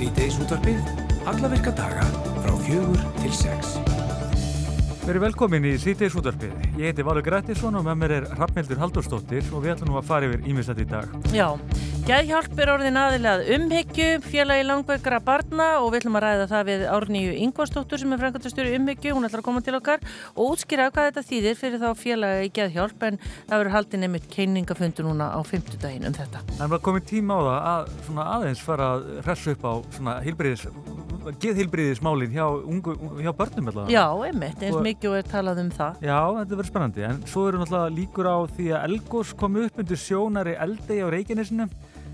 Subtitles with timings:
[0.00, 0.78] Sýteis útvarpið,
[1.28, 2.06] alla virka daga
[2.40, 3.74] frá fjögur til sex.
[5.02, 6.54] Verið velkomin í Sýteis útvarpið.
[6.80, 10.08] Ég heiti Valur Grettisson og með mér er Rappmildur Haldurstóttir og við ætlum nú að
[10.08, 11.12] fara yfir ímissat í dag.
[11.36, 11.50] Já,
[12.08, 16.84] Gæðhjálp er orðin aðilegað umhyggju, félagi langveikara barna og við ætlum að ræða það við
[16.90, 21.10] Árníu Ingvarsdóttur sem er frangatastjóri umhyggju, hún ætlar að koma til okkar og útskýra hvað
[21.10, 25.40] þetta þýðir fyrir þá félagi í Gæðhjálp en það verður haldið nefnitt keiningafundu núna á
[25.46, 26.42] fymtudaginn um þetta.
[26.56, 29.74] En var komið tíma á það að svona aðeins fara að hressu upp á
[31.40, 32.46] geðheilbriðismálin hjá,
[33.20, 33.92] hjá börnum allavega.
[33.92, 35.98] Já, einmitt, eins mikið og er talað um það.
[36.06, 39.82] Já, þetta verður spennandi, en svo eru náttúrulega líkur á því að Elgós kom upp
[39.82, 41.68] undir sjónari eldegi á Reykjanesinu.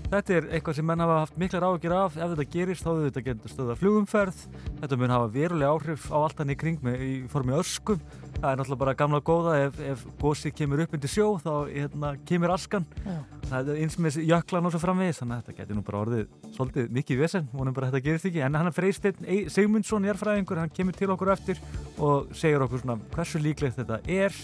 [0.07, 2.13] Þetta er eitthvað sem menn hafa haft miklar áhugir af.
[2.15, 4.43] Ef þetta gerist þá þetta getur stöða flugumferð.
[4.79, 7.99] Þetta mun hafa verulega áhrif á allt hann í kring með, í formi öskum.
[8.37, 12.13] Það er náttúrulega bara gamla góða ef, ef gósi kemur upp undir sjó þá hérna,
[12.29, 12.87] kemur askan.
[13.03, 13.17] Já.
[13.49, 16.23] Það er eins með jöklan og svo framvegis, þannig að þetta getur nú bara orðið
[16.55, 18.43] svolítið mikið vesen, vonum bara að þetta gerist ekki.
[18.47, 21.59] En hann er Freysteinn Sigmundsson, jærfræðingur, hann kemur til okkur eftir
[21.97, 24.35] og segir okkur svona hversu líklegt þetta er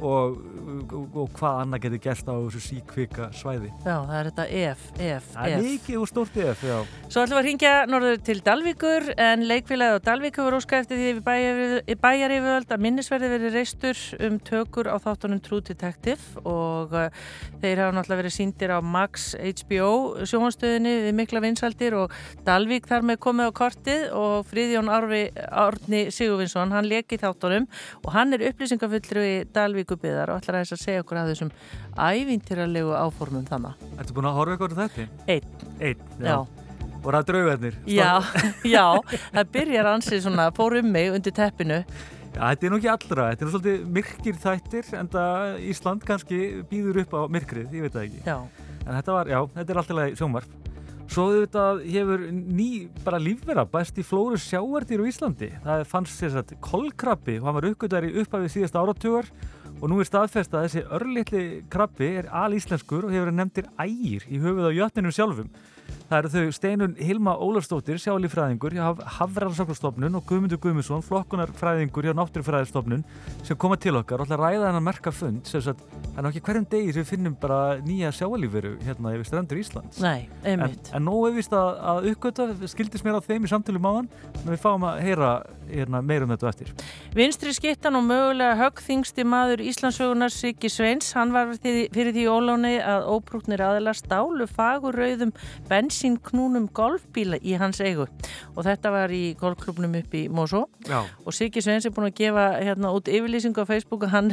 [0.00, 0.38] og,
[0.92, 3.70] og, og hvað annað getur gerst á þessu síkvika svæði.
[3.84, 5.66] Já, það er þetta EF, EF, Það er EF.
[5.68, 6.76] mikið og stórt ef, já.
[7.08, 11.00] Svo ætlum við að ringja norður til Dalvíkur en leikfélagið á Dalvík hefur óskað eftir
[11.00, 17.08] því við bæjaríföld að minnisverði verið reistur um tökur á þáttunum True Detective og uh,
[17.62, 19.90] þeir hafa náttúrulega verið síndir á Max HBO
[20.28, 22.14] sjóhanstöðinni við mikla vinsaldir og
[22.46, 27.68] Dalvík þar með komið á kortið og Fríðjón Árni Sigurvinsson hann leikið þáttunum
[28.04, 29.34] og hann er upplýsingafullur í
[29.88, 31.50] Dalvíkubiðar og ætlar að þess að segja okkur að þessum
[31.96, 33.86] ævintýralegu áformum þannig.
[33.98, 35.06] Ertu búin að horfa eitthvað á þetta?
[35.32, 35.48] Einn,
[35.80, 36.36] Einn, já.
[36.98, 37.80] Og það er draugarnir.
[37.88, 38.12] Já,
[38.76, 38.86] já,
[39.32, 41.80] það byrjar ansið svona, fór um mig undir teppinu.
[42.34, 46.06] Já, þetta er nú ekki allra, þetta er nú svolítið myrkir þættir en það Ísland
[46.06, 48.24] kannski býður upp á myrkrið, ég veit það ekki.
[48.28, 48.38] Já,
[48.88, 50.54] En þetta var, já, þetta er alltaf sjónvarp.
[51.08, 52.68] Svo auðvitað hefur ný
[53.04, 55.48] bara lífvera bæst í flóru sjáardýr á Íslandi.
[55.64, 59.28] Það fannst sér satt kolkrabbi og hann var uppgötar í upphafið síðasta áratugar
[59.78, 64.40] og nú er staðfest að þessi örlitli krabbi er alíslenskur og hefur nefndir ægir í
[64.42, 65.50] höfuð á jötninu sjálfum.
[66.08, 68.86] Það eru þau Steinun Hilma Ólafsdóttir, sjálífræðingur hjá
[69.18, 73.02] Hafrarsakrastofnun og Guðmundur Guðmundsson, flokkunarfræðingur hjá Náttúrufræðistofnun
[73.44, 76.24] sem koma til okkar og ætla að ræða hennar merka fund sem sagt, það er
[76.24, 80.00] nú ekki hverjum degi sem við finnum bara nýja sjáalífveru hérna yfir strendur Íslands.
[80.00, 80.88] nei, En, einmitt.
[80.96, 84.48] en nú er vist að, að uppgöta, skildist mér á þeim í samtölu máðan, en
[84.48, 85.30] við fáum að heyra
[85.68, 86.72] hérna, meira um þetta eftir.
[87.12, 93.10] Vinstri skittan og mögulega höggþingsti maður Íslandsögunar Siggi Sveins, hann var fyrir því óláni að
[93.12, 94.48] óprúknir aðila stálu
[95.98, 98.06] fagurrauðum bensínknúnum golfbíla í hans eigu.
[98.56, 100.68] Og þetta var í golfklubnum upp í Mosó.
[100.86, 101.04] Já.
[101.24, 104.30] og Siggi Sveins er búin að gefa hérna út yfirlýsingu á Facebook og hann,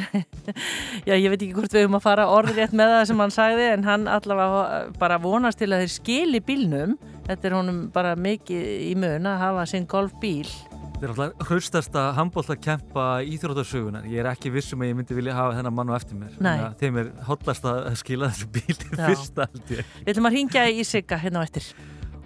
[1.07, 3.67] já ég veit ekki hvort við höfum að fara orðrétt með það sem hann sagði
[3.73, 8.63] en hann allavega bara vonast til að þeir skili bílnum, þetta er honum bara mikið
[8.91, 10.47] í mun að hafa sinn golfbíl
[10.95, 14.05] Þetta er alltaf hraustasta handbóltakempa íþrótarsögunar.
[14.07, 16.37] Ég er ekki vissum að ég myndi vilja hafa þennan mann á eftir mér.
[16.79, 19.01] Þeim er hotlast að skila þessu bíli Já.
[19.01, 19.89] fyrsta held ég.
[20.05, 21.67] Við ætlum að ringja í Sigga hérna á eftir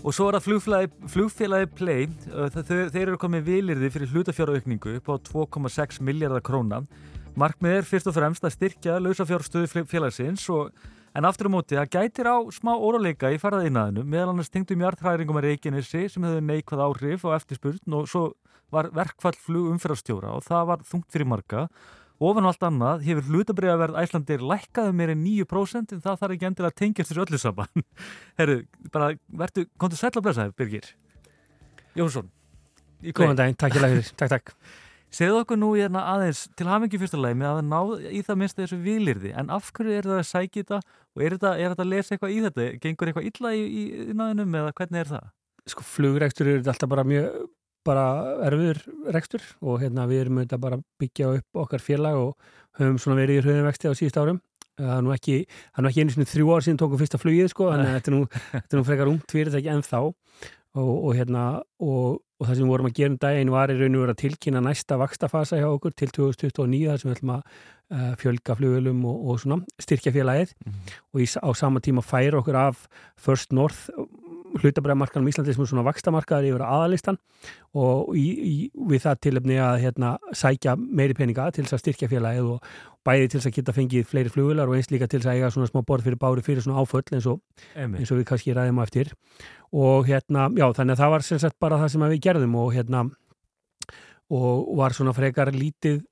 [0.06, 2.62] Og svo er það flugfélagi, flugfélagi Play, þau,
[2.94, 6.84] þeir eru komið vilirði fyrir hlutafjáraukningu upp á 2,6 miljardar króna.
[7.42, 10.70] Markmið er fyrst og fremst að styrkja lausafjárstöðu félagsins og
[11.18, 15.42] en aftur á móti það gætir á smá óráleika í farðaðinaðinu meðal annars tengdum hjartræðingum
[15.42, 18.24] að Reykjanesi sem hefur neikvað áhrif á eftirspurn og svo
[18.74, 21.68] var verkfall flug umferðarstjóra og það var þungt fyrir marga.
[22.20, 26.50] Ofan á allt annað hefur hlutabriðaverð Æslandir lækkaði meir en 9% en það þarf ekki
[26.50, 27.86] endilega að tengjast þessu öllu saman.
[28.40, 28.58] Herru,
[28.92, 30.92] bara, verður, komdu sæll að blessa þér, Birgir.
[31.96, 32.28] Jónsson.
[33.16, 34.54] Góðan daginn, takk ég fyrir, takk, takk.
[35.16, 37.80] Segðu okkur nú hérna aðeins til lagi með að ná
[38.12, 40.82] í það minnst þessu vilirði, en af hverju er það að sækja þetta
[41.16, 42.68] og er þetta, er þetta að lesa eitthvað í þetta?
[42.84, 45.32] Gengur eitthvað illa í, í, í náðinum eða hvernig er það?
[45.74, 47.48] Sko, flugrekstur er alltaf bara mjög
[47.88, 48.06] bara
[48.48, 48.82] erfiður
[49.16, 53.20] rekstur og hérna við erum auðvitað bara að byggja upp okkar félag og höfum svona
[53.22, 54.42] verið í hrjöðum á síðust árum.
[54.80, 57.20] Það er nú ekki, það er nú ekki einu sinni þrjú ár síðan tókum fyrsta
[57.20, 58.22] flugið sko, þannig að þetta er nú,
[58.54, 60.00] þetta er nú frekar ungt fyrirtæki en þá
[60.78, 61.44] og, og hérna
[61.82, 64.16] og, og það sem við vorum að gera um daginn var í raun og vera
[64.16, 68.58] að tilkynna næsta vakstafasa hjá okkur til 2029 þar sem við ætlum að uh, fjölga
[68.60, 70.56] flugulum og, og svona styrkja félagið.
[71.12, 72.86] Og í, á sama tíma færa okkur af
[73.20, 73.90] First North
[74.58, 77.20] hlutabræðamarkanum Íslandi sem er svona vakstamarkaður yfir aðalistan
[77.78, 78.54] og í, í,
[78.90, 82.72] við það tilöfni að hérna, sækja meiri peninga til þess að styrkja félagið og
[83.08, 85.54] bæði til þess að geta fengið fleiri flugular og eins líka til þess að eiga
[85.54, 87.42] svona smá borð fyrir bári fyrir svona áföll eins og,
[87.78, 89.14] eins og við kannski ræðum á eftir.
[89.70, 92.74] Og hérna, já þannig að það var sem sagt bara það sem við gerðum og
[92.76, 93.06] hérna
[94.30, 96.04] og var svona frekar lítið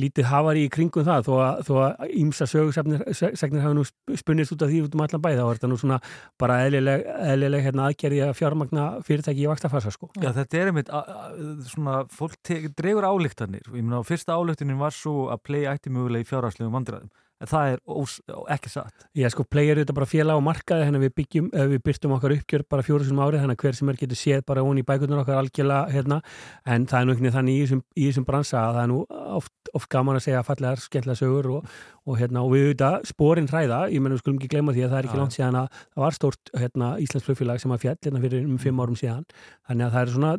[0.00, 3.84] lítið hafari í kringum það þó að, þó að ímsa sögursegnir hafa nú
[4.16, 5.98] spunnist út af því út um allan bæ þá er þetta nú svona
[6.40, 10.08] bara eðlileg, eðlileg hérna, aðgerði að fjármagna fyrirtæki í vaktafasa sko.
[10.16, 11.32] Já, þetta er einmitt a- a-
[11.68, 12.38] svona, fólk
[12.78, 17.10] dregur álíktanir ég meina, fyrsta álíktanin var svo að play ætti mögulega í fjárhagslegum vandræðum
[17.42, 18.16] en það er ós,
[18.54, 19.06] ekki satt.
[19.18, 22.14] Já, sko, play er þetta bara félag á markaði þannig við byggjum, eh, við byrtum
[22.16, 24.78] okkar uppgjör bara fjóru sem árið, þannig að hver sem er getur séð bara hún
[24.78, 26.20] í bækurnar okkar algjörlega hérna,
[26.64, 29.00] en það er nú ekki þannig í þessum, í þessum bransa að það er nú
[29.40, 31.72] oft, oft gaman að segja fallegar, skemmtilega sögur og,
[32.06, 34.94] og, hérna, og við auðvitað spórin hræða, ég menn við skulum ekki gleyma því að
[34.94, 35.22] það er ekki Já.
[35.22, 38.58] langt síðan að það var stórt hérna, Íslands flugfélag sem að fjall hérna fyrir um
[38.62, 39.26] fimm árum síðan,
[39.68, 40.34] þannig að það er svona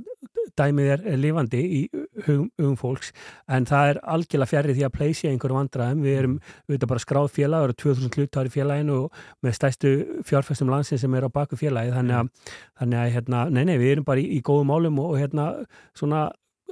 [0.60, 1.82] dæmið er, lifandi í
[2.26, 3.14] hugum, hugum fólks,
[3.52, 6.04] en það er algjörlega fjarrið því að pleysi einhverjum vandræðum.
[6.06, 9.96] Við erum auðvitað bara skráð félag, það eru 2000 hlutar í félaginu og með stæstu
[10.30, 13.98] fjárfæstum landsin sem er á baku félagi þannig að, þannig að hérna, nei, nei, við
[13.98, 15.50] erum bara í, í góðum málum og, og hérna
[15.98, 16.28] svona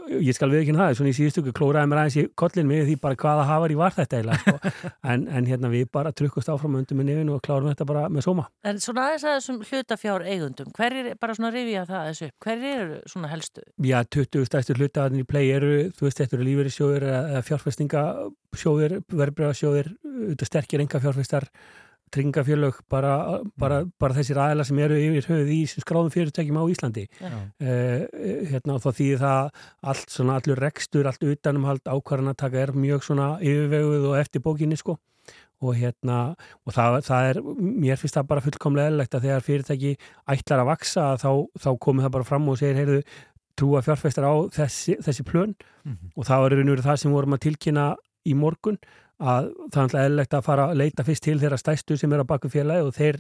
[0.10, 2.96] ég skal við ekki það, svona í síðustu klóraði mér aðeins í kollin mig því
[3.02, 4.72] bara hvaða hafari var þetta eiginlega, sko.
[5.12, 8.26] en, en hérna við bara trukkust áfram undir með nefinu og klárum þetta bara með
[8.28, 8.48] sóma.
[8.68, 12.66] En svona aðeins að þessum hlutafjár eigundum, hver er, bara svona rifja það þessu hver
[12.72, 13.66] eru svona helstu?
[13.92, 19.94] Já, 20 stærstu hlutaðarnir í play eru, þú veist, þetta eru lífeyrissjóðir eða fjárfestingasjóðir, verbreyfasjóðir,
[20.48, 21.50] sterkir enga fjárfestar,
[22.12, 23.14] tryggingafjörlög, bara,
[23.60, 27.06] bara, bara þessir aðela sem eru yfir höfuð í skráðum fyrirtækjum á Íslandi.
[27.22, 28.08] Uh,
[28.52, 29.64] hérna, og þá þýðir það
[29.94, 34.44] allt svona, allur rekstur, allt utanumhald ákvarðan að taka er mjög svona yfirveguð og eftir
[34.46, 34.98] bókinni, sko.
[35.62, 36.34] Og hérna,
[36.66, 39.92] og það, það er, mér finnst það bara fullkomlega eðlilegt að þegar fyrirtæki
[40.34, 41.30] ætlar að vaksa þá,
[41.62, 43.04] þá komið það bara fram og segir, heyrðu,
[43.62, 46.12] trúa fjárfæstar á þessi, þessi plön mm -hmm.
[46.16, 47.86] og það var raun og veru það sem vorum að tilkynna
[48.26, 48.78] í morgun
[49.22, 52.32] að það er eðlilegt að fara að leita fyrst til þeirra stæstu sem er á
[52.32, 53.20] baku félagi og þeir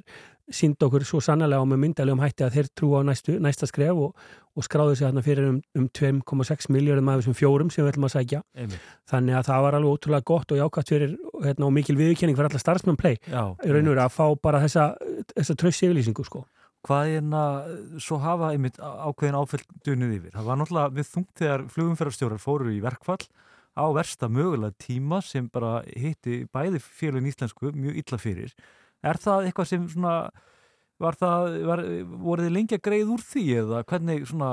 [0.51, 3.99] sínd okkur svo sannlega á með myndalegum hætti að þeir trú á næstu, næsta skref
[4.07, 4.23] og,
[4.57, 8.07] og skráðu sig þarna fyrir um, um 2,6 miljardum af þessum fjórum sem við ætlum
[8.09, 8.87] að sækja Einmitt.
[9.11, 11.13] þannig að það var alveg ótrúlega gott og jákvæmt fyrir
[11.43, 14.63] hérna, og mikil viðurkenning fyrir alla starfsmenn play í raun og veru að fá bara
[14.65, 14.89] þessa,
[15.35, 16.43] þessa trössi yfirlýsingu sko.
[16.81, 17.41] Hvað er hérna,
[18.01, 20.33] svo hafa einmitt ákveðin áfældunnið yfir?
[20.33, 23.21] Það var náttúrulega við þungt þegar flugumferðarstjórar fóru í verkfall
[23.77, 28.55] á versta mögulega tíma sem bara hitti bæði félagin íslensku mjög illa fyrir.
[29.03, 30.15] Er það eitthvað sem svona,
[31.01, 31.81] var það, var,
[32.21, 34.51] voru þið lengi að greið úr því eða hvernig svona,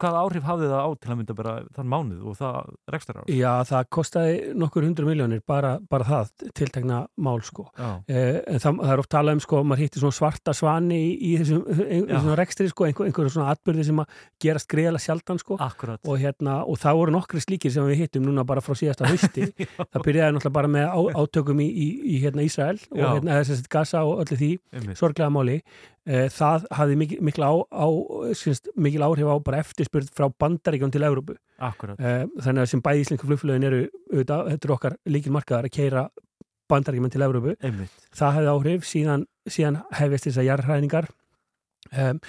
[0.00, 3.30] hvað áhrif hafði það á til að mynda bara þann mánuð og það rekstar ár?
[3.30, 7.66] Já, það kostaði nokkur hundru miljónir bara, bara það, tiltekna mál sko.
[7.78, 11.12] Eh, en það, það er oft talað um sko, maður hitti svona svarta svani í,
[11.14, 15.42] í þessum ein, svona rekstri sko, einhver, einhverjum svona atbyrði sem að gerast greiðlega sjaldan
[15.42, 15.58] sko.
[15.62, 16.02] Akkurat.
[16.08, 19.50] Og hérna, og það voru nokkri slíkir sem við hittum núna bara frá síðasta hausti.
[19.92, 23.38] það byrjaði náttúrulega bara með á, átökum í, í, í hérna Ísrael og hérna,
[26.04, 27.86] Eh, það hafði mikil, mikil, á, á,
[28.36, 31.36] syns, mikil áhrif á bara eftirspyrð frá bandaríkjum til Európu.
[31.64, 31.96] Akkurat.
[31.96, 33.78] Eh, þannig að sem bæði íslensku flugflöðin eru
[34.12, 36.02] auðvitað, þetta er okkar líkil markaðar að keira
[36.68, 37.54] bandaríkjum til Európu.
[37.64, 38.08] Einmitt.
[38.12, 41.08] Það hefði áhrif, síðan, síðan hefist þessar jarðhræningar.
[41.94, 42.20] Um,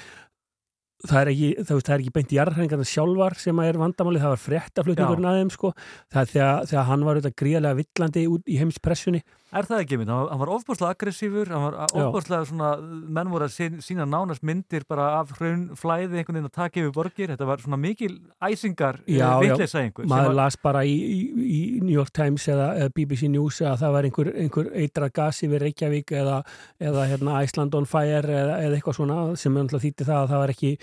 [1.04, 5.30] það er ekki, það, er ekki beint jarðhræningarna sjálfar sem er vandamáli, það var fréttaflutningurinn
[5.30, 5.72] að þeim sko,
[6.16, 9.22] þegar, þegar hann var auðvitað gríðarlega villandi út í heimspressunni
[9.56, 10.10] Er það ekki mynd?
[10.12, 12.72] Hann var, hann var ofbúrslega aggressífur, hann var ofbúrslega svona,
[13.16, 16.82] menn voru að sín, sína nánast myndir bara af hraun flæði einhvern veginn að taka
[16.82, 20.10] yfir borgir, þetta var svona mikil æsingar vitleisa einhver.
[20.12, 20.38] Maður var...
[20.42, 24.10] las bara í, í, í New York Times eða, eða BBC News að það var
[24.10, 26.42] einhver, einhver eitra gas yfir Reykjavík eða,
[26.92, 30.44] eða hérna, Iceland on fire eða, eða eitthvað svona sem alltaf þýtti það að það
[30.44, 30.74] var ekki,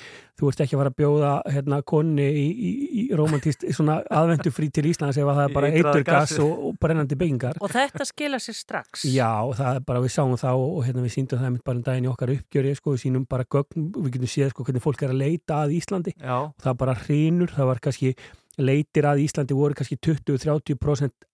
[0.40, 4.72] þú ert ekki að fara að bjóða hérna konni í, í, í romantist svona aðvendufrí
[4.72, 7.60] til Íslands ef það er bara eitur gas og, og brennandi byggingar.
[7.62, 9.04] Og þetta skila sér strax.
[9.10, 12.06] Já, það er bara, við sáum það og, hérna við síndum það bara um daginn
[12.06, 15.12] í okkar uppgjöri, sko, við sínum bara gögn, við getum séð sko hvernig fólk er
[15.14, 16.36] að leita að Íslandi Já.
[16.46, 18.14] og það bara hrýnur, það var kannski
[18.62, 21.28] leitir að Íslandi voru kannski 20-30%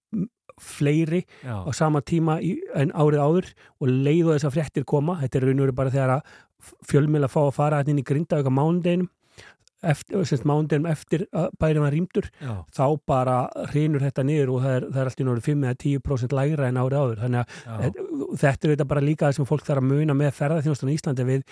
[0.59, 1.63] fleiri Já.
[1.63, 2.39] á sama tíma
[2.75, 5.77] en árið áður og leið og þess að fréttir koma, þetta er raun og veru
[5.79, 6.37] bara þegar að
[6.91, 9.11] fjölmjöla fá að fara hérna inn í grinda auka mándeginum
[10.49, 12.31] mándeginum eftir að bæri maður rýmdur
[12.75, 13.39] þá bara
[13.73, 16.81] hrýnur þetta niður og það er, það er alltaf náttúrulega 5 eða 10% lægra en
[16.83, 17.25] árið áður.
[17.25, 18.07] Þannig að Já.
[18.45, 21.29] þetta er þetta bara líka það sem fólk þarf að muna með ferðarþjónustan í Íslandi
[21.29, 21.45] við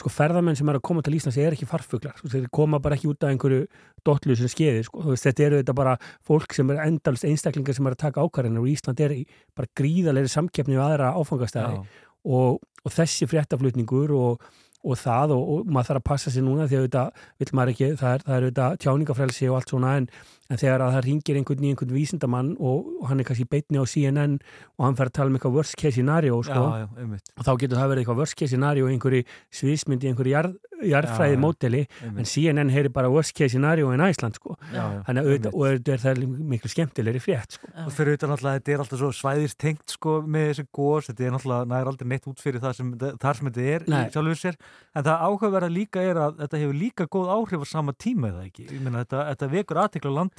[0.00, 2.96] sko ferðarmenn sem er að koma til Íslands er ekki farfuglar, sko, þeir koma bara
[2.96, 3.66] ekki út af einhverju
[4.06, 5.96] dotlu sem skeiði, sko, þetta eru þetta bara
[6.26, 9.24] fólk sem er endalist einstaklingar sem er að taka ákvarðinu og Ísland er í
[9.56, 11.82] bara gríðalegri samkeppni við aðra áfangastæði
[12.24, 14.48] og, og þessi fréttaflutningur og,
[14.80, 17.90] og það og, og maður þarf að passa sér núna því að vil maður ekki,
[18.00, 20.08] það er, þetta tjáningafrelsi og allt svona en,
[20.50, 23.84] en þegar að það ringir einhvern í einhvern vísindamann og, hann er kannski beitni á
[23.86, 24.38] CNN
[24.78, 27.52] og hann fer að tala um eitthvað worst case scenario sko, Já, já, og þá
[27.62, 29.22] getur það verið eitthvað worst case scenario í einhverju
[29.60, 32.20] sviðsmyndi, einhverju jarð, jarðfræði Já, módeli en.
[32.24, 34.56] CNN heyri bara worst case scenario in Æsland sko.
[34.72, 36.22] Þannig að auðvitað, og auðvitað er það
[36.54, 37.70] miklu skemmtilegri frétt sko.
[37.84, 41.36] Og fyrir utan alltaf, þetta er alltaf svo svæðistengt sko með þessi gós, þetta er
[41.36, 43.98] alltaf nær aldrei neitt út fyrir það sem, þar sem þetta er Nei.
[44.08, 44.56] í sjálfur sér,
[44.96, 48.46] en það áhugaverða líka er að þetta hefur líka góð áhrif á sama tíma eða
[48.48, 49.50] ekki, ég meina þetta, þetta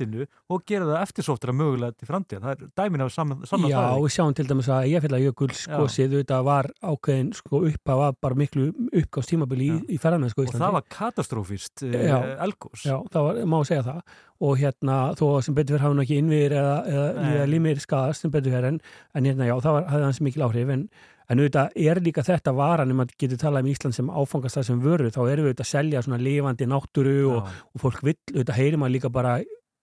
[0.01, 3.79] landinu og gera það eftirsóttra mögulega til framtíðan, það er dæmin af saman, saman Já,
[3.97, 8.39] við sjáum til dæmis að ég fylgja jökulskosið auðvitað var ákveðin sko, upphaf var bara
[8.41, 8.67] miklu
[9.01, 9.85] uppgáðstímabili í, Já.
[9.95, 10.65] í ferðarmennsku á og Íslandi.
[10.65, 12.83] það var katastrófist uh, elgós.
[12.85, 14.19] Já, það var, má segja það.
[14.41, 18.25] Og hérna, þó að sem betur fyrir hafa nú ekki innviðir eða, eða, limir skadast
[18.25, 18.79] sem betur fyrir en,
[19.13, 20.71] en hérna, já, það var, hafði hans mikil áhrif.
[20.73, 20.87] En,
[21.31, 24.67] en auðvitað er líka þetta varan ef maður getur talað um Ísland sem áfangast það
[24.67, 28.17] sem vöru, þá erum við auðvitað að selja svona lifandi náttúru og, og fólk vill,
[28.33, 29.37] auðvitað heyrir maður líka bara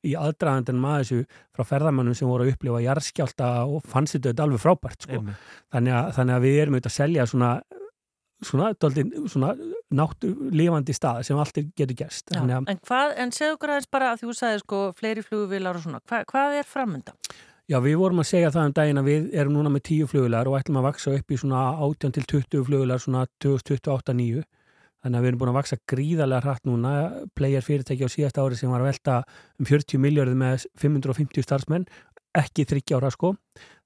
[0.07, 1.25] í aðdraðandin maður þessu
[1.57, 5.23] frá ferðamannum sem voru að upplifa jarðskjálta og fannst þetta auðvitað alveg frábært sko.
[5.75, 7.51] Þannig, að, þannig að við erum auðvitað að selja svona
[8.47, 8.69] svona,
[9.27, 9.51] svona
[9.99, 13.57] náttu lifandi stað sem allt er- getur gerst Já, þannig að, en hvað, en segðu
[13.57, 17.17] okkur aðeins bara að þú sagði sko fleiri flugvilar og svona, Hva, hvað er framönda?
[17.69, 20.47] já, við vorum að segja það um daginn að við erum núna með 10 flugular
[20.49, 24.45] og ætlum að vaksa upp í svona 18 til 20 flugular svona 2028-9
[25.09, 26.93] þannig að við erum búin að vaksa gríðarlega hratt núna.
[27.39, 29.17] Player fyrirtæki á síðasta ári sem var að velta
[29.57, 31.89] um 40 miljardið með 550 starfsmenn
[32.37, 33.33] ekki þryggja ára sko.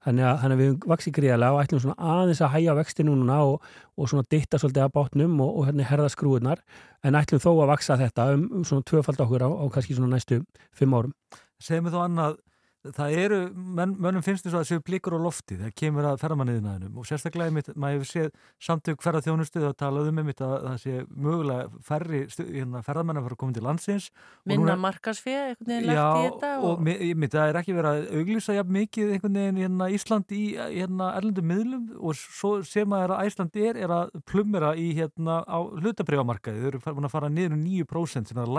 [0.02, 3.04] Þannig að, þannig að við höfum vaksið gríðarlega og ætlum svona aðeins að hæja vexti
[3.06, 6.62] núna og, og svona ditta svolítið að bátnum og, og hérna herða skrúðunar
[7.06, 10.16] en ætlum þó að vaksa þetta um, um svona tvöfald okkur á, á kannski svona
[10.16, 10.40] næstu
[10.74, 11.14] fimm árum.
[11.62, 12.34] Segðu mig þó annað,
[12.82, 16.16] það eru, menn, mönnum finnst þess að það séu blikur á lofti þegar kemur að
[16.22, 18.30] ferðamanniðinaðinum og sérstaklega einmitt, maður hefur séð
[18.66, 23.36] samtök ferðarþjónustu og talað um einmitt að það sé mögulega færri hérna, ferðamenn að fara
[23.36, 24.08] að koma til landsins
[24.50, 27.60] Minna markasfið, einhvern veginn lagt í þetta og, og mi- ég myndi að það er
[27.62, 32.18] ekki verið að auglýsa jafn mikið einhvern veginn hérna Ísland í hérna erlendum miðlum og
[32.18, 36.82] svo sem að að Ísland er er að plumera í hérna á hlutabrifamarkaði, þau eru
[36.98, 38.50] búin að fara niður um 9% sem er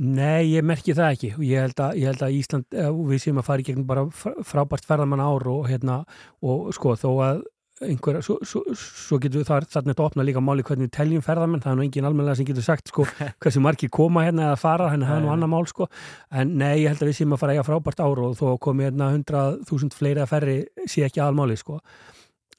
[0.00, 1.30] Nei, ég merki það ekki.
[1.44, 4.04] Ég held að, ég held að Ísland, eh, við séum að fara í gegnum bara
[4.08, 6.04] fr- frábært ferðamann ár og hérna,
[6.40, 7.42] og sko, þó að
[7.84, 11.60] einhver, svo, svo, svo getur þar þarna þetta opna líka máli hvernig við teljum ferðamenn.
[11.60, 13.04] Það er nú engin almennilega sem getur sagt sko
[13.44, 15.88] hversu margir koma hérna eða fara, hérna það er nú annar mál sko,
[16.32, 18.88] en nei, ég held að við séum að fara eiga frábært ár og þó komi
[18.88, 20.56] hérna 100.000 fleiri að ferri
[20.88, 21.80] sé ekki aðalmáli sko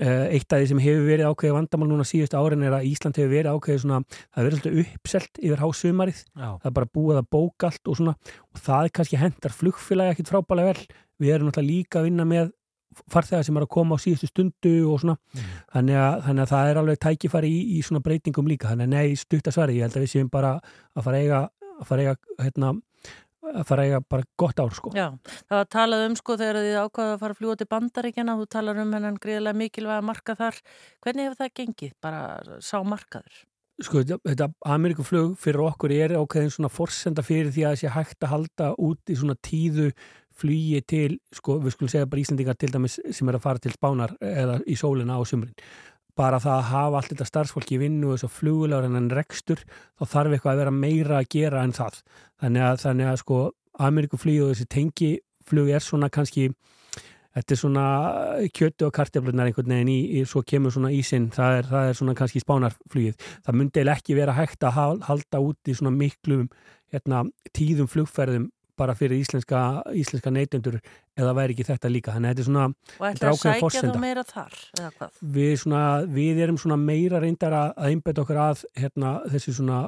[0.01, 3.33] eitt af því sem hefur verið ákveðið vandamál núna síðustu árin er að Ísland hefur
[3.35, 3.99] verið ákveðið svona,
[4.33, 6.23] það verið svolítið uppselt yfir hásumarið.
[6.37, 10.15] Það er bara búið að bóka allt og svona og það er kannski hendar flugfélagi
[10.15, 10.87] ekkit frábælega vel.
[11.21, 12.51] Við erum náttúrulega líka að vinna með
[13.11, 15.17] farþegar sem er að koma á síðustu stundu og svona.
[15.35, 15.51] Mm.
[15.75, 18.71] þannig, að, þannig að það er alveg tækifæri í, í svona breytingum líka.
[18.71, 21.41] Þannig að nei, stuttasvari, ég held að við séum bara að fara eiga,
[21.77, 22.73] að fara eiga hérna,
[23.53, 25.07] að fara að eiga bara gott ár sko Já,
[25.49, 28.49] það var talað um sko þegar þið ákvaða að fara að fljúa til bandaríkjana, þú
[28.55, 30.59] talar um hennan greiðlega mikilvæga marka þar.
[31.03, 31.93] Hvernig hefur það gengið?
[32.01, 32.21] Bara
[32.59, 33.45] sá markaður?
[33.81, 38.19] sko, þetta- Amerikuflug fyrir okkur er ákveðin svona forsenda fyrir því að það sé hægt
[38.21, 39.87] að halda út í svona tíðu
[40.37, 43.73] flugi til, sko, við skulum segja bara Íslandingar til dæmis sem er að fara til
[43.73, 45.53] Spánar eða í sólina á sumrin
[46.17, 49.09] bara það að hafa allt þetta starfsfólki í vinnu og þess að flugulegur en en
[49.15, 52.01] rekstur þá þarf eitthvað að vera meira að gera en það
[52.41, 53.39] þannig að, þannig að sko
[53.81, 56.51] Amerikuflug og þessi tengiflug er svona kannski
[57.31, 57.83] Þetta er svona
[58.51, 62.15] kjötu og karteflunar einhvern veginn í, í svo kemur svona ísinn, það það er svona
[62.19, 63.27] kannski spánarflugið.
[63.45, 66.49] Það myndi ekki vera hægt að hal- halda út í svona miklum
[66.91, 67.21] hérna,
[67.55, 68.49] tíðum flugferðum
[68.81, 69.61] bara fyrir íslenska,
[70.01, 70.79] íslenska neytendur
[71.17, 72.15] eða væri ekki þetta líka.
[72.17, 72.65] Þannig að þetta er svona,
[72.99, 75.21] Og ætla að sækja þá meira þar, eða hvað?
[75.37, 75.81] við, svona,
[76.19, 79.81] við erum svona meira reyndar að, að einbæta okkur að hérna, þessi svona,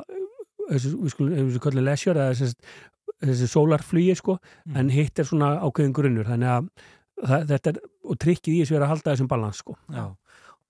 [0.72, 2.74] þessi, við skulum, ef við kallum lesjör eða þessi,
[3.24, 4.76] þessi sólarflugi sko, Mm.
[4.80, 6.28] en hitt er svona ákveðin grunnur.
[6.28, 7.78] Þannig að þetta er,
[8.10, 9.76] og trikkið í þessu er að halda þessum balans sko.
[9.92, 10.06] Já.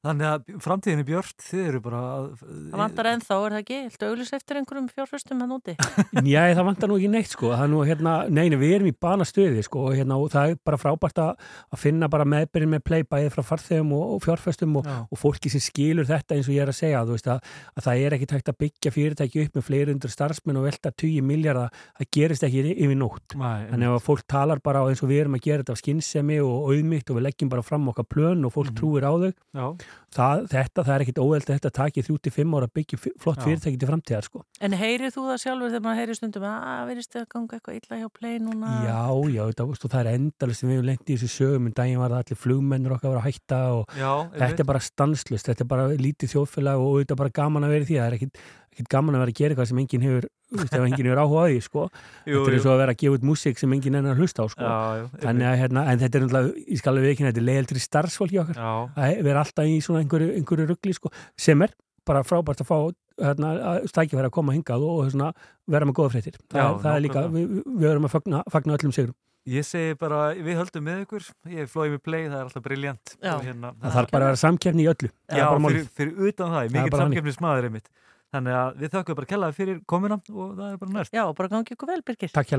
[0.03, 2.23] Þannig að framtíðin er björt, þið eru bara að...
[2.43, 3.77] Það vantar ennþá, er það ekki?
[3.87, 5.75] Viltu auglýs eftir einhverjum fjárföstum hann úti?
[6.33, 8.93] Já, það vantar nú ekki neitt sko, það er nú hérna, neina, við erum í
[9.05, 12.83] banastöði sko og hérna, og það er bara frábært að, að finna bara meðbyrjun með
[12.89, 16.57] play bæðið frá farþegum og, og fjárfestum og, og fólki sem skilur þetta eins og
[16.57, 17.47] ég er að segja, þú veist að,
[17.79, 20.91] að það er ekki tægt að byggja fyrirtæki upp með fleiri undur starfsmenn og velta
[20.99, 23.37] 20 miljardar, það gerist ekki yfir nótt.
[23.39, 26.69] Þannig að fólk talar bara eins og við erum að gera þetta af skinnsemi og
[26.73, 28.77] auðmygt og við leggjum bara fram okkar plön og fólk Mhm.
[28.79, 29.67] trúir á þau Já,
[30.13, 33.79] það, þetta, það er ekkit óveld að þetta taki 35 ára að byggja flott fyrirtæki
[33.81, 34.43] til framtíðar sko.
[34.63, 37.79] En heyrið þú það sjálfur þegar maður heyrir stundum að verðist þið að ganga eitthvað
[37.79, 38.73] illa hjá play núna?
[38.87, 39.01] Já,
[39.33, 41.69] já, og það er endalist sem við hefum lengt í þessu sögum.
[41.69, 44.69] En daginn var það allir flugmennur okkar að vera að hætta og Já, þetta er
[44.73, 47.89] bara stanslust, þetta er bara lítið þjóðfélag og þetta er bara gaman að vera í
[47.89, 47.99] því.
[47.99, 50.29] Það er ekkit, ekkit gaman að vera að gera eitthvað sem enginn hefur,
[50.59, 51.85] veist, ef enginn hefur áhuga á því sko.
[52.27, 54.21] jú, þetta er eins og að vera að gefa út músík sem enginn enn að
[54.23, 54.63] hlusta á sko.
[54.63, 57.83] Já, Þannig að, hérna, en þetta er náttúrulega, ég skal alveg ekki þetta er leiðildri
[57.87, 58.61] starfsfólki okkar.
[58.61, 58.73] Já,
[59.07, 61.73] að vera alltaf í svona einhverju, einhverju ruggli sko, sem er
[62.05, 62.77] bara frábært að fá
[63.23, 63.51] hérna,
[63.87, 65.33] stækifæri að koma hingað og svona,
[65.69, 66.39] vera með góða fréttir.
[66.49, 69.65] Það, Já, er- það er líka, við, við erum að fagna, fagna öllum sigurum Ég
[69.67, 73.11] segi bara, við höldum með ykkur, ég flói með play, það er alltaf briljant.
[73.19, 75.09] Og Hérna, það þarf bara að vera samkeppni í öllu.
[75.27, 77.01] Já, er bara fyrir, fyrir utan það, er þannig.
[77.01, 77.89] samkeppnismadur einmitt.
[78.33, 81.13] Þannig að við þakkum bara kellaði fyrir komuna og það er bara næst.
[81.13, 82.33] Já, bara gangi ykkur vel, Birgir.
[82.33, 82.57] Takk hjá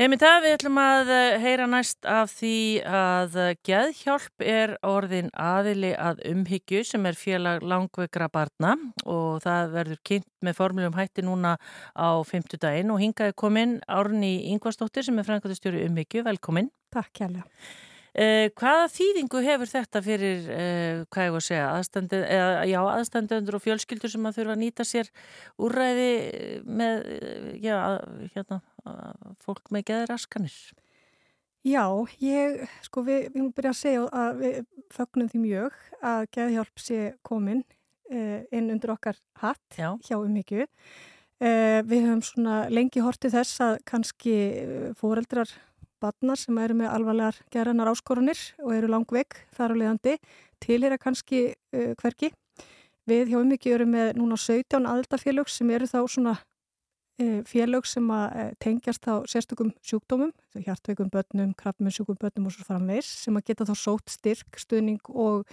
[0.00, 2.52] Einmitt það, við ætlum að eh, heyra næst af því
[2.88, 8.70] að eh, Geðhjálp er orðin aðili að umhyggju sem er félag langveikra barna
[9.04, 11.52] og það verður kynnt með formuljum hætti núna
[11.92, 16.72] á fimmtudaginn og hingaði komin Árni Ingvarsdóttir sem er frænkvæmtastjóri umhyggju, velkomin.
[16.96, 17.44] Takk kjærlega.
[18.10, 22.80] Eh, hvaða þýðingu hefur þetta fyrir, eh, hvað ég var að segja, aðstandi, eða, já,
[22.82, 25.10] aðstandendur og fjölskyldur sem að þurfa að nýta sér
[25.62, 27.76] úrræði eh, með, eh, já,
[28.34, 28.58] hérna,
[29.44, 30.56] fólk með geðraskanir?
[31.66, 31.84] Já,
[32.24, 34.60] ég, sko við, við erum byrjað að segja að við
[34.94, 37.64] fögnum því mjög að geðhjálp sé komin
[38.08, 39.90] uh, inn undir okkar hatt Já.
[40.06, 40.64] hjá umhyggju.
[41.40, 45.52] Uh, við höfum svona lengi hortið þess að kannski uh, fóreldrar
[46.00, 50.16] barnar sem eru með alvarlegar gerðanar áskorunir og eru langveik þar á leiðandi
[50.64, 52.32] tilhera kannski uh, hverki.
[53.08, 56.42] Við hjá umhyggju erum með núna 17 aðildafélög sem eru þá svona eh,
[57.48, 63.10] félög sem að eh, tengjast á sérstökum sjúkdómum, hjartveikum börnum, krabbmennsjúkum börnum og svo framvegs
[63.24, 65.44] sem að geta þá sótt styrk, stuðning og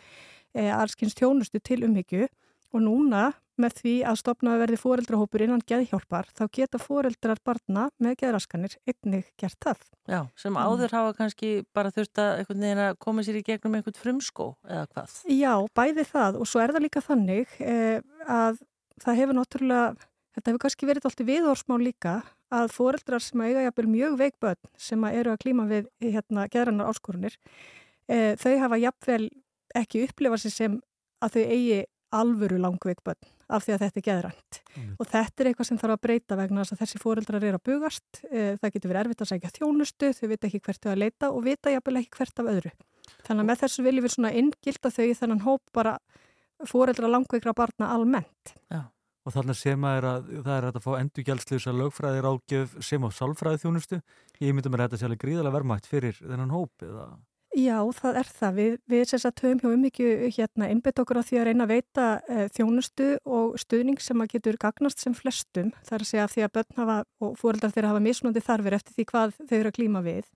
[0.54, 2.28] e, allskynns tjónustu til umhyggju
[2.76, 8.20] og núna með því að stopnaði verði fóreldrahópur innan geðhjálpar þá geta fóreldrar barna með
[8.22, 9.80] geðraskanir einnig gert það.
[10.08, 10.62] Já, sem Mm.
[10.62, 15.16] áður hafa kannski bara þurft að koma sér í gegnum einhvern frumskó eða hvað?
[15.26, 18.62] Já, bæði það og svo er það líka þannig eh, að
[19.02, 19.96] það hefur náttúrulega,
[20.38, 22.16] þetta hefur kannski verið alltaf viðhorsmál líka
[22.54, 26.92] að foreldrar sem eiga jafnvel mjög veik börn sem eru að klíma við hérna geðrannar
[26.94, 27.36] áskorunir,
[28.08, 29.30] eh, þau hafa jafnvel
[29.76, 30.82] ekki upplifað sér sem
[31.24, 31.80] að þau eigi
[32.16, 34.60] alvöru langveik börn af því að þetta er geðrænt.
[35.00, 37.68] Og þetta er eitthvað sem þarf að breyta vegna þess að þessi foreldrar eru að
[37.68, 41.02] bugast, eh, það getur verið erfitt að segja þjónustu, þau vita ekki hvert þau að
[41.04, 42.72] leita og vita jafnvel ekki hvert af öðru.
[43.24, 45.98] Þannig að með þessu viljum við svona inngilda þau í þennan hóp bara
[46.68, 48.56] fóreldra langveikra barna almennt.
[49.28, 53.10] Og þarna sem að, er að það er að fá endurgjaldslösa lögfræði ráðgjöf sem á
[53.12, 53.98] sálfræði þjónustu.
[54.40, 57.10] Ég myndi mér að þetta sé alveg gríðalega verðmætt fyrir þennan hóp eða...
[57.58, 58.56] Já, það er það.
[58.58, 61.74] Við, við sem sagt höfum hjá umhyggju hérna innbytt okkur á því að reyna að
[61.74, 65.72] veita e, þjónustu og stuðning sem að getur gagnast sem flestum.
[65.88, 68.78] Það er að segja af því að börn hafa og fóreldrar þeirra hafa mismunandi þarfir
[68.78, 70.30] eftir því hvað þau eru að klíma við.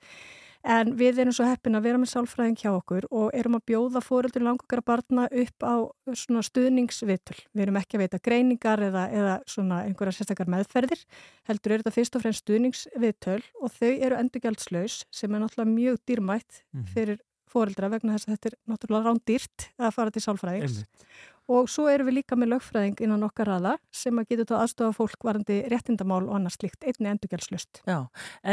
[0.63, 4.02] En við erum svo heppin að vera með sálfræðing hjá okkur og erum að bjóða
[4.06, 5.76] fóreldur langokara barna upp á
[6.13, 7.38] svona stuðningsvitul.
[7.56, 11.02] Við erum ekki að veita greiningar eða, eða svona einhverja sérstakar meðferðir.
[11.50, 16.02] Heldur eru þetta fyrst og fremst stuðningsvitul og þau eru endurgjaldslaus sem er náttúrulega mjög
[16.06, 17.21] dýrmætt fyrir
[17.52, 20.82] fóreldra vegna þess að þetta er náttúrulega rándýrt að fara til sálfræðings.
[20.82, 21.12] Einmitt.
[21.52, 24.96] Og svo erum við líka með lögfræðing innan okkar raða sem að getur þá aðstofa
[24.96, 27.82] fólk varandi réttindamál og annars slíkt, einni endurgjaldslust.
[27.90, 27.98] Já,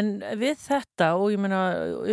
[0.01, 1.61] en við þetta og ég meina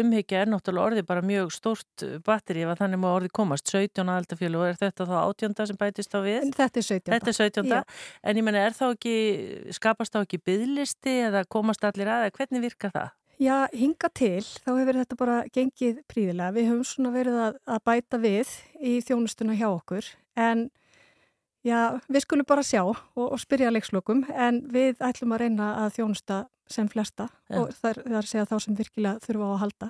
[0.02, 4.04] umhyggja er náttúrulega orðið bara mjög stórt batteri ef að þannig má orðið komast, 17
[4.04, 6.40] aðaldafjölu og er þetta þá 18 sem bætist þá við?
[6.44, 7.14] En þetta er 17.
[7.16, 7.74] Þetta er 17.
[7.74, 7.82] Já.
[8.22, 9.20] En ég meina er þá ekki,
[9.80, 13.14] skapast þá ekki byðlisti eða komast allir að, eða hvernig virkar það?
[13.42, 16.56] Já, hinga til, þá hefur þetta bara gengið príðilega.
[16.56, 20.08] Við höfum svona verið að, að bæta við í þjónustuna hjá okkur
[20.40, 20.70] en
[21.66, 25.98] já, við skulum bara sjá og, og spyrja leikslokum en við ætlum að reyna að
[26.00, 27.60] þjónusta sem flesta Já.
[27.60, 29.90] og það er, að segja þá sem virkilega þurfa á að halda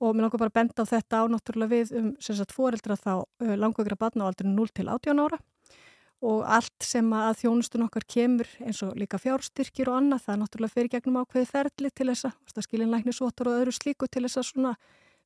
[0.00, 2.96] og mér langar bara að benda á þetta á náttúrulega við um sem sagt fóreldra
[3.00, 5.40] þá uh, langvegra batna á aldrei 0 til 18 ára
[6.20, 10.40] og allt sem að þjónustun okkar kemur eins og líka fjárstyrkir og annað, það er
[10.42, 14.42] náttúrulega fyrir gegnum ákveði ferli til þess að skilin læknisvotur og öðru slíku til þess
[14.42, 14.74] að svona,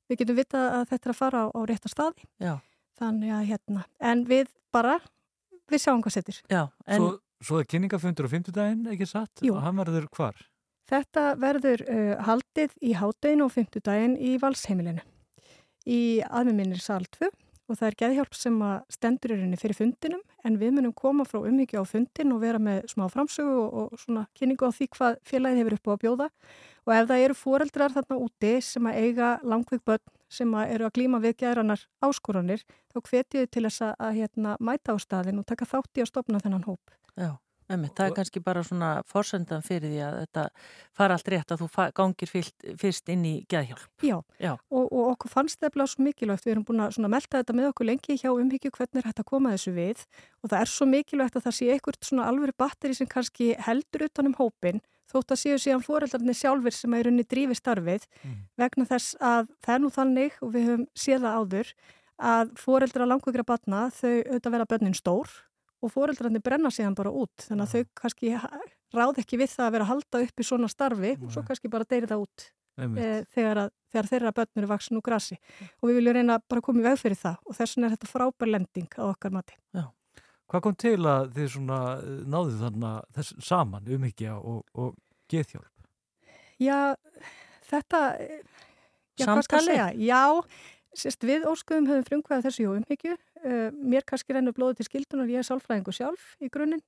[0.09, 2.29] við getum vitað að þetta er að fara á, á rétta staði.
[2.43, 2.55] Já,
[2.95, 5.01] Þannig að hérna, en við bara,
[5.71, 6.19] við sjáum hvað
[6.87, 7.09] en Svo,
[7.43, 9.43] svo er kynningafundur á fimmtudaginn, ekki satt?
[9.43, 9.57] Jú.
[9.57, 10.39] Og hann verður hvar?
[10.87, 15.03] Þetta verður uh, haldið í hátteginu og fymtudaginn í valsheimilinu
[15.85, 17.29] í aðmiminnir sal 2
[17.69, 21.25] og það er geðhjálp sem að stendur í rauninni fyrir fundinum en við munum koma
[21.29, 24.89] frá umhyggja á fundin og vera með smá framsögu og, og svona kynningu á því
[24.97, 26.29] hvað félagið hefur upp á að bjóða
[26.85, 30.89] og ef það eru foreldrar þarna úti sem að eiga langveik börn sem að eru
[30.89, 35.41] að glíma við geðrannar áskoranir þá hvetjuðu til þess að, að hérna, mæta á staðin
[35.41, 36.95] og taka þátt í að stopna þennan hóp.
[37.17, 37.31] já,
[37.73, 40.45] emmi, það er kannski bara svona forsendan fyrir því að þetta
[40.97, 43.87] fara allt rétt að þú gangir fyrst, fyrst inn í geðhjálp.
[44.05, 44.53] Já, Já.
[44.71, 47.71] Og, og okkur fannst það bara svo mikilvægt, við erum búin að melda þetta með
[47.73, 50.05] okkur lengi hjá umhyggju hvernig er hægt að koma þessu við
[50.43, 54.09] og það er svo mikilvægt að það sé einhvert svona alvöru batteri sem kannski heldur
[54.09, 58.07] utan um hópin þótt að séu síðan fóreldarnir sjálfur sem er unni drífi starfið
[58.61, 61.73] vegna þess að það er nú þannig og við höfum séð það áður
[62.31, 65.31] að fóreldra langveikra batna þau auðvitað vera börnin stór
[65.85, 67.47] og fóreldrarnir brenna síðan bara út.
[67.47, 68.35] Þannig að þau kannski
[68.95, 71.73] ráð ekki við það að vera að halda upp í svona starfi og svo kannski
[71.73, 72.47] bara deyri það út
[72.79, 75.39] e, þegar, að, þegar þeirra börn eru vaksin úr grasi.
[75.81, 77.97] Og við viljum reyna bara að koma í veg fyrir það og þess vegna er
[77.97, 79.59] þetta frábær lending á okkar mati.
[80.51, 84.93] Hvað kom til að þið svona eh, náðuð þarna þess saman umhyggja og, og
[85.33, 85.71] geðhjálp?
[86.63, 86.95] Já,
[87.67, 88.45] þetta, eh,
[89.19, 89.89] já, segja?
[89.99, 90.23] Já,
[90.95, 93.17] sérst, við óskuðum höfum frumkvæða þessu hjá umhyggju.
[93.45, 96.83] Uh, mér kannski rennur blóði til skildunar, ég er sálfræðingu sjálf í grunninn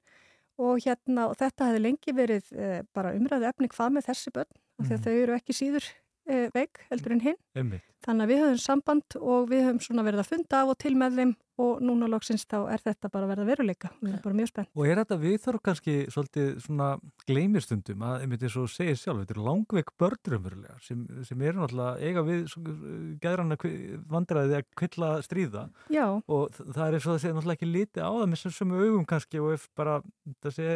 [0.59, 4.53] og hérna, og þetta hefði lengi verið uh, bara umræðu efni hvað með þessi börn,
[4.81, 5.05] af því að Mhm.
[5.05, 5.85] þau eru ekki síður
[6.31, 7.37] uh, veik heldur en hinn.
[7.57, 7.85] Einmitt.
[8.05, 10.95] Þannig að við höfum samband og við höfum svona verið að funda af og til
[11.01, 13.89] með þeim og núna loksins þá er þetta bara að verða veruleika.
[14.03, 14.69] Við erum bara mjög spennt.
[14.77, 16.89] Og er þetta viðþorf kannski svolítið svona
[17.27, 21.97] gleymistundum að, einmitt eins og segir sjálf, þetta er langveik börnurumverulega sem, sem eru náttúrulega
[22.05, 22.45] eiga við
[23.25, 23.57] gæðranna
[24.13, 28.05] vandræði að kvilla stríða Já, og það er eins og það sé náttúrulega ekki liti
[28.05, 29.97] á það með sömu augum kannski og ef bara
[30.45, 30.69] það sé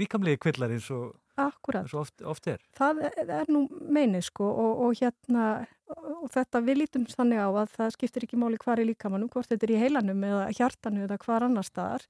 [0.00, 1.86] líkamlegi kvillar eins og, akkurat.
[1.92, 2.64] og oft, oft er.
[2.78, 7.48] Það er- er nú meinið sko og, og hérna og þetta við lítum þannig á
[7.50, 11.06] að það skiptir ekki máli hvar í líkamannum, hvort þetta er í heilanum eða hjartanu
[11.06, 12.06] eða hvar annar staðar.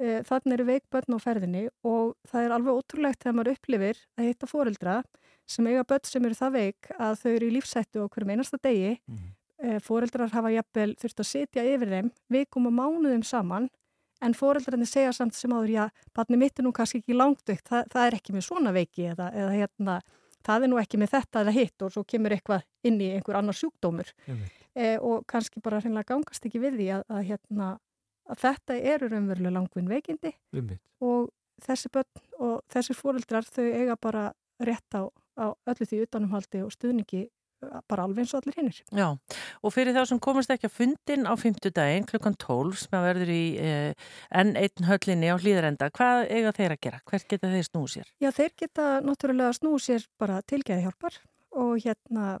[0.00, 4.02] Eh, Þannig eru veik börn á ferðinni og það er alveg ótrúlegt þegar maður upplifir
[4.18, 4.98] að hitta foreldra
[5.48, 8.60] sem eiga börn sem eru það veik að þau eru í lífsættu á hverjum einasta
[8.60, 8.98] degi.
[9.08, 9.80] Mm.
[9.80, 13.70] Foreldrar hafa jafnvel þurft að sitja yfir þeim vikum og mánuðum saman
[14.24, 15.84] en foreldrarnir segja samt sem áður, já,
[16.16, 19.08] barni mitt er nú kannski ekki langt veikt, það, það er ekki með svona veiki
[19.12, 19.96] eða, eða hérna,
[20.46, 23.38] það er nú ekki með þetta eða hitt og svo kemur eitthvað inn í einhver
[23.40, 24.12] annar sjúkdómur
[24.74, 27.70] e, og kannski bara hreinlega gangast ekki við því að, að, hérna,
[28.30, 30.82] að þetta eru raunverulega langvinn veikindi Einmitt.
[31.00, 31.30] og
[31.66, 34.28] þessi börn og þessi foreldrar þau eiga bara
[34.62, 35.08] rétt á,
[35.40, 37.26] á öllu því utanumhaldi og stuðningi
[37.90, 38.80] bara alveg eins og allir hinnir.
[38.94, 39.08] Já,
[39.62, 43.32] og fyrir þá sem komast ekki að fundin á fymtudaginn klukkan 12 sem að verður
[43.34, 44.10] í eh,
[44.42, 47.00] N1 höllinni á hlýðarenda, hvað eiga þeir að gera?
[47.10, 48.12] Hvert geta þeir snúið sér?
[48.22, 51.18] Já, þeir geta náttúrulega snúið sér bara tilgæði hjálpar
[51.56, 52.36] og hérna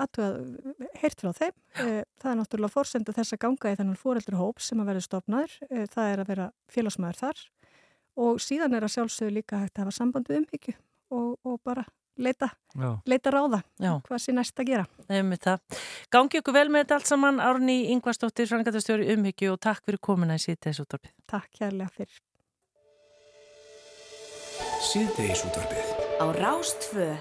[0.00, 1.54] aðtöðað, heyrt frá þeim.
[1.82, 5.56] Eh, Það er náttúrulega forsenda þess að ganga í þennan fóreldrahóp sem að verður stopnaður.
[5.70, 7.42] Eh, Það er að vera félagsmaður þar
[8.20, 10.74] og síðan er að sjálfsögðu líka hægt að hafa samband við umhyggju
[11.10, 11.84] og, og bara
[12.18, 12.90] leita, Já.
[13.06, 14.00] leita ráða Já.
[14.06, 14.86] hvað sé næst að gera.
[15.08, 15.60] Nefnum það.
[16.10, 20.34] Gangi ykkur vel með þetta allt saman, Árni Ingvarsdóttir, frangatastjóri umhyggju og takk fyrir komuna
[20.34, 21.14] í síðteis útvarpið.
[21.26, 22.20] Takk kærlega fyrir.
[24.90, 25.86] Síðdegisútvarpið.
[26.20, 27.16] á Rástfö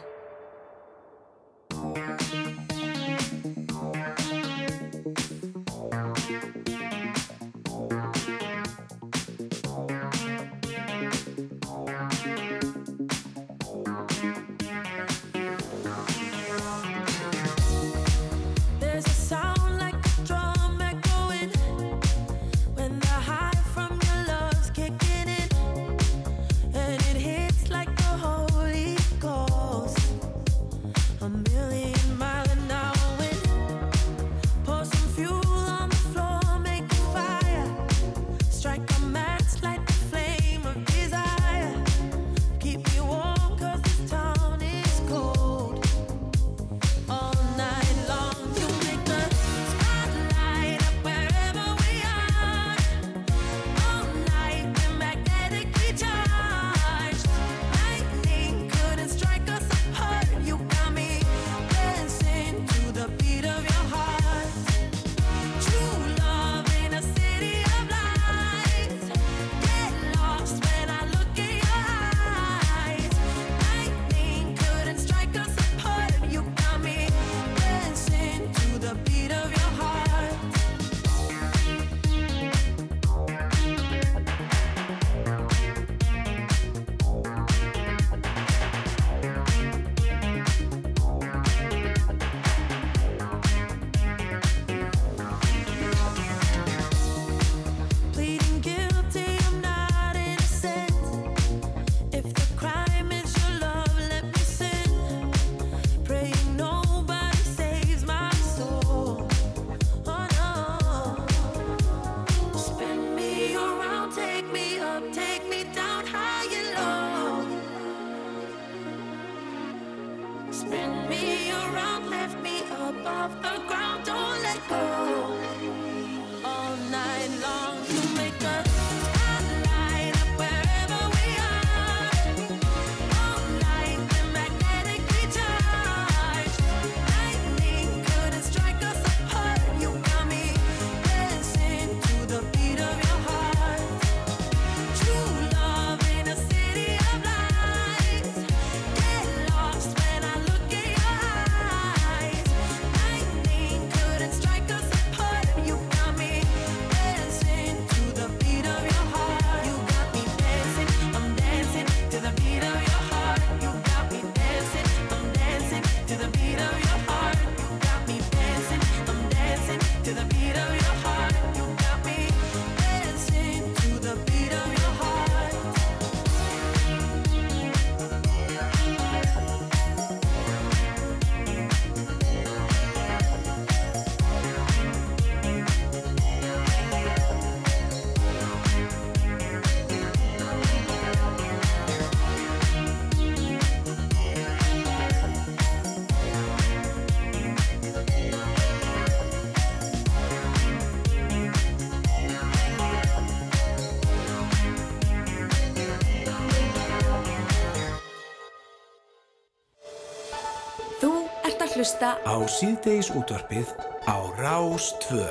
[211.90, 213.70] hlusta á síðdeis útvarpið
[214.06, 215.24] á Rás 2.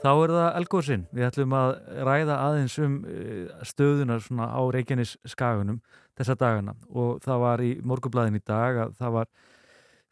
[0.00, 1.02] Þá er það Elgóðsinn.
[1.12, 1.72] Við ætlum að
[2.08, 5.82] ræða aðeins um eh, stöðunar svona á Reykjanes skagunum
[6.16, 9.28] þessa dagana og það var í morgublaðin í dag að það var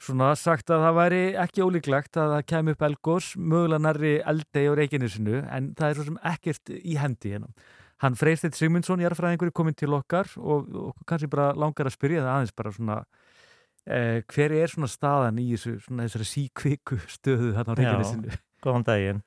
[0.05, 4.67] svona sagt að það væri ekki ólíklegt að það kem upp Elgóðs mögulega nærri eldei
[4.69, 7.49] á Reykjanesinu en það er svo sem ekkert í hendi hérna.
[8.05, 12.27] Hann Freystedt Sigmundsson, jarðfræðingur, er komin til okkar og, og kannski bara langar að spyrja
[12.27, 13.01] það aðeins bara svona
[13.89, 18.39] eh, hver er svona staðan í þessu, svona þessari síkviku stöðu þarna á Reykjanesinu?
[18.65, 19.25] Góðan daginn.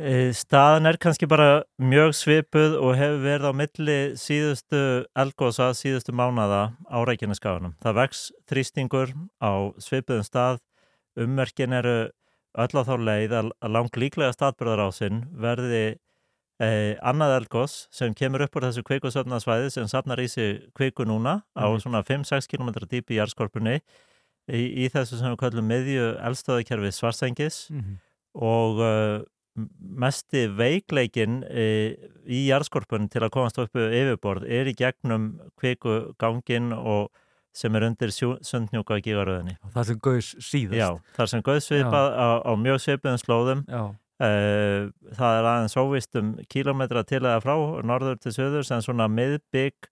[0.00, 4.80] Eh, Staðan er kannski bara mjög svipuð og hefur verið á milli síðustu
[5.12, 7.74] elgósa, síðustu mánada á Reykjaneskaganum.
[7.84, 9.12] Það vex þrýstingur
[9.44, 10.62] á svipuðum stað,
[11.20, 11.98] ummerkin eru
[12.56, 15.84] öll á þá leið að að lang líklega staðbyrðar á sinn verði
[16.60, 21.42] eh, annað elgós sem kemur upp úr þessu kveikusöfnarsvæði sem safnar í sig kveiku núna
[21.56, 21.80] á Mhm.
[21.82, 23.80] svona 5-6 km dýpi í jarðskorpunni
[24.50, 27.98] í, í þessu sem við kallum miðju eldstöðukerfi svarsengis Mhm.
[28.34, 29.24] og uh,
[29.80, 31.92] mesti veikleikin uh,
[32.26, 37.10] í jarðskorpun til að komast upp yfirborð er í gegnum kviku gangin og
[37.52, 39.58] sem er undir sundnjúka gigaröðinni.
[39.74, 40.78] Það sem gauðs síðast.
[40.80, 40.88] Já,
[41.18, 43.60] þar sem gauðsvipað á, á mjög svipuðum slóðum.
[43.68, 43.82] Já.
[44.22, 47.56] Uh, það er aðeins óvist um kílometra til eða frá,
[47.88, 49.88] norður til söður, sem svona miðbygg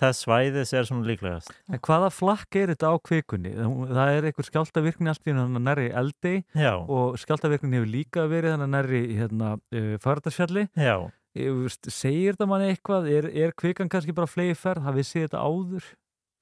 [0.00, 1.52] þess svæðis er svona líklegast.
[1.72, 3.52] En hvaða flakk er þetta á kvikunni?
[3.56, 8.56] Það er einhver skjáltavirkni allt í hann nærri eldi Já, og skjáltavirkni hefur líka verið
[8.56, 10.68] hann nærri hérna, uh, Fagradalsfjalli.
[10.76, 10.96] já.
[11.36, 13.10] Segir þetta manni eitthvað?
[13.12, 14.86] Er, er kvikan kannski bara flegi ferð?
[14.86, 15.88] Hafið séð þetta áður?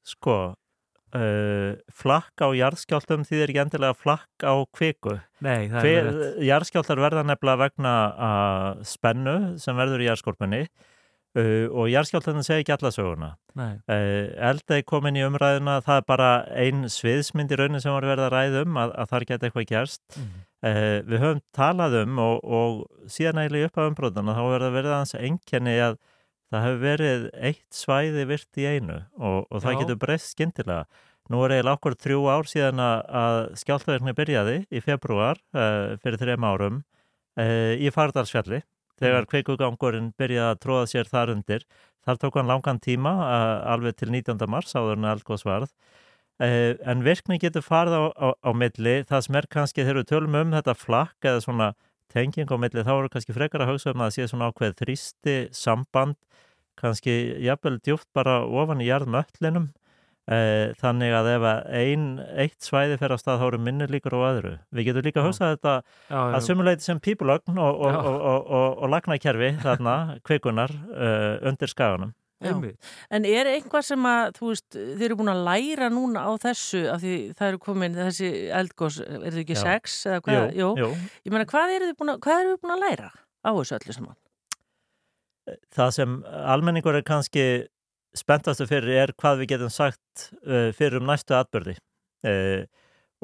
[0.06, 0.36] Sko,
[1.14, 5.18] uh, flakk á jarðskjáltum þýðir ekki endilega flakk á kviku.
[5.44, 6.10] Nei, það er Hver,
[6.48, 12.74] jarðskjáltar verða nefnilega vegna uh, spennu sem verður í jarðskorpunni uh, og jarðskjáltarnir segja ekki
[12.76, 13.34] alla söguna.
[13.58, 13.74] Nei.
[13.90, 18.28] Uh, eldei komin í umræðuna, það er bara ein sviðsmynd í raunin sem var verið
[18.28, 20.04] að ræða um að, að þar geta eitthvað gerst.
[20.64, 24.76] Uh, við höfum talað um og, og síðan eiginlega upp á umbróðuna þá verður að
[24.78, 25.98] verið aðeins enkenni að
[26.52, 29.78] það hefur verið eitt svæði virt í einu og, og það Já.
[29.82, 30.84] getur breyst skyndilega.
[31.32, 36.20] Nú er eiginlega okkur þrjú ár síðan að, að skjáltaverkni byrjaði í februar uh, fyrir
[36.20, 36.78] þrejum árum
[37.40, 38.60] uh, í Fardalsfjalli
[39.00, 41.64] þegar kveikugangurinn byrjaði að tróða sér þar undir.
[42.04, 44.44] Þar tók hann langan tíma uh, alveg til 19.
[44.52, 45.72] mars áður en eldgóðs varð.
[46.42, 49.00] Uh, en virkni getur farið á, á, á milli.
[49.08, 51.72] Það sem er kannski þegar við tölum um þetta flakk eða svona
[52.14, 54.76] tenging á milli þá eru kannski frekar að hugsa um að það sé svona ákveð
[54.80, 56.18] þrýsti samband
[56.80, 59.72] kannski jafnvel djúpt bara ofan í jarðmöllinum
[60.24, 62.04] Eh, þannig að ef að ein,
[62.40, 64.52] eitt svæði fer á stað þá eru minni líkur á öðru.
[64.72, 68.46] Við getum líka að hugsa þetta Já, að sumuleiti sem pípulögn og, og, og, og,
[68.48, 72.14] og, og lagnakerfi þarna, kvikunar uh, undir skaganum.
[72.44, 76.82] En er eitthvað sem að, þú veist, þið eru búin að læra núna á þessu
[76.92, 78.30] af því það eru komin þessi
[78.60, 79.62] eldgós, er þið ekki Já.
[79.62, 80.58] sex eða hvað?
[80.60, 80.90] jú, jú.
[81.24, 83.78] Ég meina, hvað eru þið búin að, hvað eru þið búin að læra á þessu
[83.78, 84.20] öllu saman?
[85.76, 86.18] Það sem
[86.54, 87.46] almenningur er kannski
[88.16, 91.76] spenntastu fyrir er hvað við getum sagt uh, fyrir um næstu atbyrði.
[92.24, 92.64] Uh,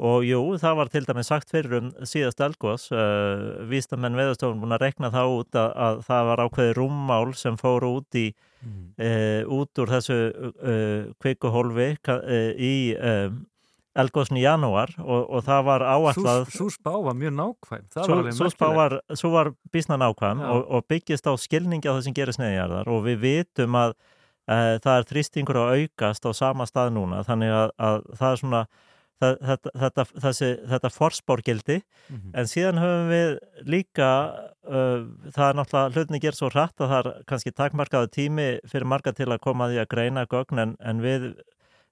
[0.01, 2.87] og jú, það var til dæmis sagt fyrir um síðast elgós.
[2.91, 7.59] Uh, Vístamenn veðastofun búin að rekna það út að, að það var ákveði rúmmál sem
[7.61, 8.91] fór út í Mm.
[9.01, 12.73] uh, út úr þessu uh, kvikuhólfi uh, í
[13.97, 17.87] elgósni í janúar og, og það var áætlað Sú, sú spá var mjög nákvæm.
[17.91, 19.23] Það Svo, var alveg svo, spá merkilegt.
[19.23, 23.01] var, var bísna nákvæm og, og byggist á skilningi á það sem gerist neðjarðar og
[23.09, 23.97] við vitum að
[24.51, 28.61] það er þrýstingur að aukast á sama stað núna þannig að, að það er svona
[29.21, 31.77] það, þetta, þetta, þessi, þetta forspórgildi
[32.11, 32.31] Mhm.
[32.33, 33.37] en síðan höfum við
[33.71, 34.09] líka
[34.67, 38.89] uh, það er náttúrulega hlutinni gerð svo hratt að það er kannski takmarkaðu tími fyrir
[38.89, 41.31] marga til að koma að því að greina gögn en, en við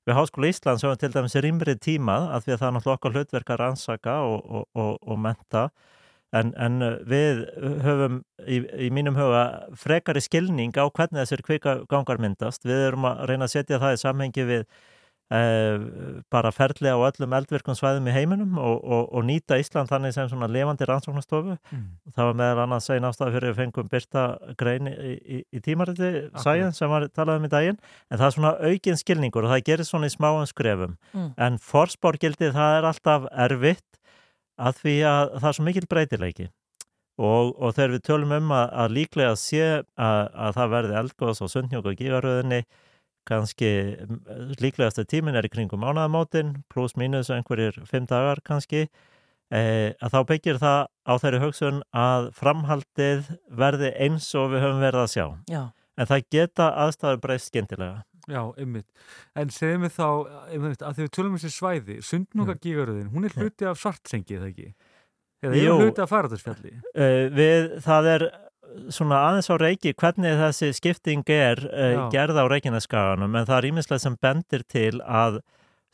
[0.07, 3.13] Við Háskóla Íslands höfum til dæmis rýmri tíma að því að það er náttúrulega okkar
[3.13, 5.63] hlutverk að rannsaka og, og, og, og menta
[6.33, 7.41] en, en við
[7.83, 8.15] höfum
[8.47, 9.43] í, í mínum huga
[9.77, 12.65] frekari skilning á hvernig þessir kvikagangar myndast.
[12.65, 14.65] Við erum að reyna að setja það í samhengi við
[15.29, 20.29] bara ferli á öllum eldvirkum svæðum í heiminum og, og, og nýta Ísland þannig sem
[20.31, 21.57] svona levandi rannsóknastofu.
[21.69, 21.83] Mm.
[22.15, 24.23] Það var meðal annars einn ástæða fyrir að fengum byrta
[24.58, 26.10] grein í, í, í tímariti
[26.41, 27.77] sæðin sem var talað um í daginn
[28.10, 31.29] en það er svona aukinn skilningur og það gerir svona í smáum skrefum Mm.
[31.41, 33.97] en forspórgildið það er alltaf erfitt
[34.60, 36.45] að því að það er svo mikil breytileiki
[37.19, 41.41] og, og þegar við tölum um að, að líklega sé að, að það verði eldgóðs
[41.45, 42.62] og sundnjók og gígaröðinni
[43.30, 43.69] kannski
[44.60, 50.19] líklegasta tímin er í kringum mánaðamótin pluss mínus einhverjir fimm dagar kannski eh, að þá
[50.34, 55.25] byggir það á þeirri hugsun að framhaldið verði eins og við höfum verið að sjá
[55.50, 55.63] Já,
[55.98, 58.86] en það geta aðstæður breyst skemmtilega Já, einmitt.
[59.40, 60.08] En segjum við þá,
[60.54, 64.38] einmitt, að þegar við tölum um þessi svæði, sundnúka gígaröðin, hún er hluti af svartsengi,
[64.38, 64.67] eða ekki?
[65.42, 65.71] Eða er Jú.
[65.73, 66.73] hún hluti af faradarsfjalli?
[66.94, 68.25] Uh, við, það er
[68.93, 73.69] svona aðeins á reiki hvernig þessi skipting er uh, gerð á reikinnaskaganum en það er
[73.71, 75.41] íminslega sem bendir til að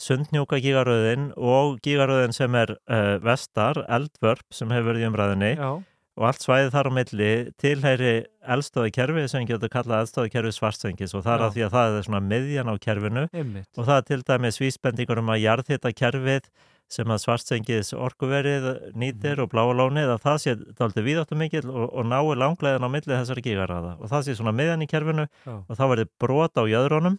[0.01, 5.69] sundnjúka gígaröðin og gígaröðin sem er uh, vestar, eldvörp sem hefur verið í umræðinni Já,
[6.15, 8.13] og allt svæðið þar á milli tilheyri
[8.55, 11.47] eldstóði kerfi sem getur kallað eldstóði kerfi svartsengis og það er Já.
[11.47, 13.71] að því að það er svona miðjan á kerfinu einmitt.
[13.75, 16.49] og það er til dæmis vísbendingur um að jarðhita kerfið
[16.91, 18.67] sem að svartsengis orkuverið
[18.97, 22.89] nýtir og bláa lónið að það sé dálítið víðáttu mikill og, og nái langlegin á
[22.93, 25.55] milli þessari gígarraða og það sé svona miðjan í kerfinu Já.
[25.55, 27.17] og þá verður brot á jöðrunum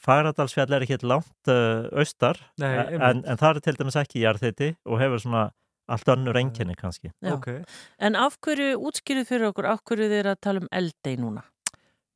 [0.00, 4.72] Fagradalsfjall er ekki langt uh, austar Nei, en, en það er til dæmis ekki jarðhiti
[4.86, 5.48] og hefur svona
[5.86, 7.12] allt önnur enginni kannski.
[7.22, 7.34] Já.
[7.34, 7.48] Ok,
[7.98, 11.44] En af hverju útskýrið fyrir okkur, af hverju þið er að tala um eldei núna?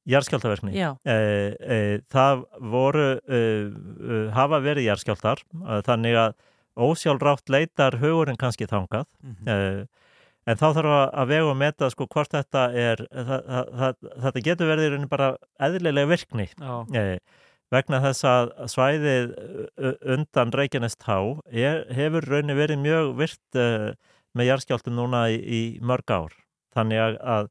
[0.09, 1.17] Jarðskjáltaverkni Já, e,
[1.61, 1.79] e,
[2.13, 6.37] það voru e, e, hafa verið jarðskjáltar e, þannig að
[6.81, 9.09] ósjálfrátt leitar hugurinn kannski þangað.
[9.21, 9.49] Mhm.
[9.49, 10.09] e,
[10.49, 13.45] en þá þarf að, að vega og meta sko hvort þetta er það,
[13.83, 15.31] það, þetta getur verið í rauninni bara
[15.63, 16.49] eðlilega virkni.
[16.57, 17.05] Já, e,
[17.71, 21.19] vegna þess að svæðið e, undan Reykjanest há
[21.53, 23.69] er, hefur rauninni verið mjög virt e,
[24.35, 26.35] með jarðskjáltum núna í, í mörg ár.
[26.75, 27.51] Þannig að, að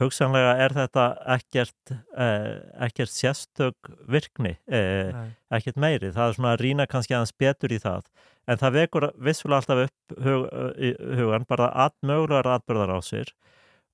[0.00, 5.12] hugsanlega er þetta ekkert, eh, ekkert sérstök virkni, eh,
[5.50, 6.12] ekkert meiri.
[6.12, 8.04] Það er svona að rýna kannski aðeins betur í það.
[8.48, 13.30] En það vekur vissulega alltaf upp hug, í hugan bara að mögulegar atbyrðar á sér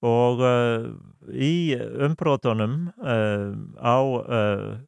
[0.00, 0.86] og uh,
[1.28, 4.80] í umbrótunum uh, á uh,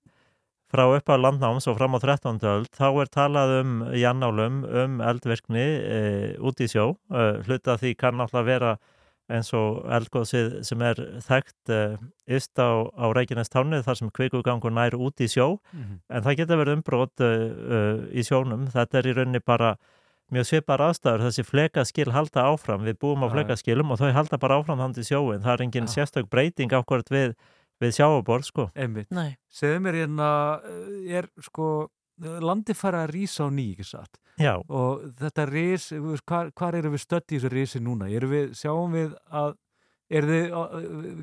[0.73, 2.41] frá upp á landnáms og fram á 13.
[2.49, 5.67] öld þá er talað um jannálum um eldvirkni
[6.41, 6.95] út í sjó.
[7.45, 8.71] Hluta því kann náttúrulega vera
[9.33, 11.97] eins og eldgóðsið sem er þekkt uh,
[12.29, 16.61] yst á, á Reykjanestáni þar sem kvikugangur nær út í sjó mhm, en það geta
[16.61, 18.69] verið umbrot uh, uh, í sjónum.
[18.73, 19.75] Þetta er í rauninni bara
[20.33, 21.27] mjög svipar aðstæður.
[21.29, 22.85] Þessi flekaskil halda áfram.
[22.87, 25.43] Við búum á flekaskilum og þau halda bara áfram þannig sjóin.
[25.45, 25.95] Það er engin Já.
[25.97, 27.35] sérstök breyting ákvört við,
[27.83, 28.69] við sjáaborð sko.
[28.75, 29.11] einmitt.
[29.11, 30.29] nei, Segðu mér hérna,
[30.65, 31.91] eh, er sko,
[32.21, 34.19] landi fara að rísa á ný, ekki satt?
[34.41, 35.45] Já, Og þetta
[36.27, 38.09] hvar, hvar eru við stödd í þessu risi núna?
[38.09, 39.55] Við, sjáum við að,
[40.33, 40.57] þið,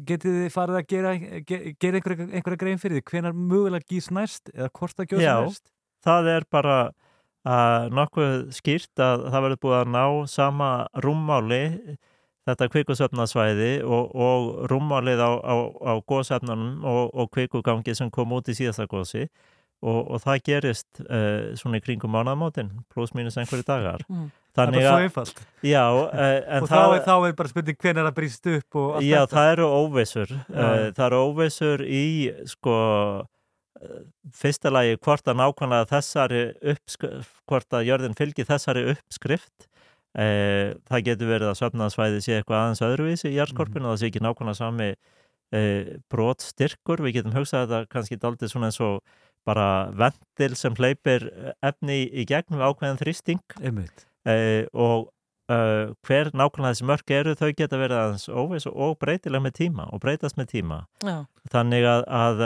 [0.09, 1.13] getið þið farið að gera,
[1.49, 3.05] ge- gera einhverja, einhverja grein fyrir því?
[3.11, 5.35] Hvenar mögulega gís næst eða hvort það gjóðs Já.
[5.45, 5.65] næst?
[6.05, 10.69] það er bara uh, nokkuð skýrt að það verður búið að ná sama
[11.03, 11.63] rúmmáli
[12.47, 18.47] þetta kvikusöfnasvæði og, og rúmmálið á, á, á góðsefnunum og, og kvikugangi sem kom út
[18.49, 19.27] í síðasta góðsi
[19.81, 24.29] og, og það gerist uh, svona í kringum mánaðamótin pluss mínus einhverju dagar Mm.
[24.59, 25.37] Það er bara svo einfalt.
[25.63, 26.09] já, uh,
[26.57, 29.19] en Og þá er, þá er bara spurning hvenar það brýst upp og allt Já,
[29.21, 29.35] þetta.
[29.37, 30.31] það eru óvissur.
[30.33, 30.57] Já.
[30.57, 32.05] Uh, það eru óvissur í,
[32.49, 32.73] sko,
[34.41, 36.41] fyrsta lagi hvort að nákvæmlega þessari
[36.73, 39.69] uppskrift, hvort að jörðin fylgi þessari uppskrift.
[40.89, 44.23] Það getur verið að söfnaðsvæði sé eitthvað aðeins öðruvísi í jarðskorpinu og það sé ekki
[44.25, 44.89] nákvæmlega sami
[46.11, 47.03] brotstyrkur.
[47.05, 48.99] Við getum hugsað þetta kannski daldið svona eins og
[49.47, 49.67] bara
[49.97, 51.29] ventil sem hleypir
[51.65, 53.41] efni í gegnum ákveðan þrýsting.
[53.59, 55.09] Uh, og
[55.49, 59.87] uh, hver nákvæmlega þessi mörk eru þau geta verið aðeins óviss og breytilega með tíma
[59.93, 60.81] og breytast með tíma.
[61.05, 61.23] Já,
[61.53, 62.43] þannig að, að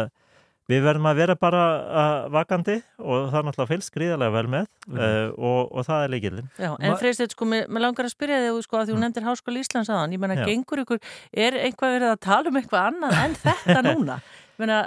[0.71, 4.67] við verðum að vera bara uh, vakandi og það er náttúrulega fylgst gríðarlega vel með
[4.95, 6.69] uh, og, og það er leikillin já.
[6.79, 9.91] En Freysteinn, sko, mér langar að spyrja þig, sko, að því hún nefndir Háskóla Íslands
[9.91, 11.01] aðan, ég menna, gengur ykkur,
[11.35, 14.19] er eitthvað verið að tala um eitthvað annað en þetta núna?
[14.23, 14.79] Ég menna,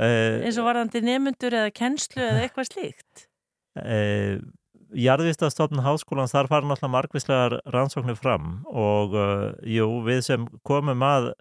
[0.00, 3.28] eins og varðandi nemundur eða kennslu eða eitthvað slíkt?
[3.76, 4.40] uh,
[4.92, 11.32] Jarðvistastofnun háskólans þar fara náttúrulega margvíslegar rannsóknir fram og uh, jú, við sem komum að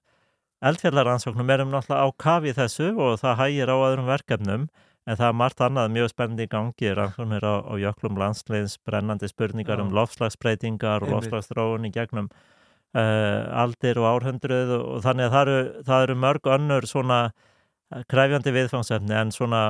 [0.64, 4.70] eldfjallarannsóknum erum náttúrulega á kafi þessu og það hægir á öðrum verkefnum
[5.10, 9.28] en það er margt annað mjög spennandi í gangi rannsóknir á, á jöklum landsleins brennandi
[9.32, 9.84] spurningar Já.
[9.84, 11.16] um lofslagsbreytingar og Einmitt.
[11.18, 12.30] lofslagsþróun í gegnum
[12.96, 17.20] uh, aldir og árhundruð og, og þannig að það eru, það eru mörg önnur svona
[17.26, 17.50] eh,
[18.12, 19.64] kræfjandi viðfangsefni en svona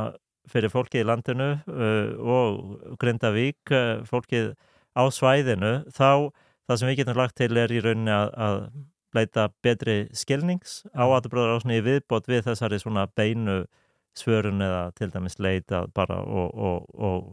[0.51, 4.53] fyrir fólkið í landinu uh, og Grindavík, uh, fólkið
[4.97, 6.31] á svæðinu, þá
[6.67, 8.57] það sem við getum lagt til er í rauninni að, að
[9.15, 13.63] leita betri skilnings á aðbröður ásni í viðbót við þessari svona beinu
[14.17, 17.29] svörun eða til dæmis leita bara og, og, og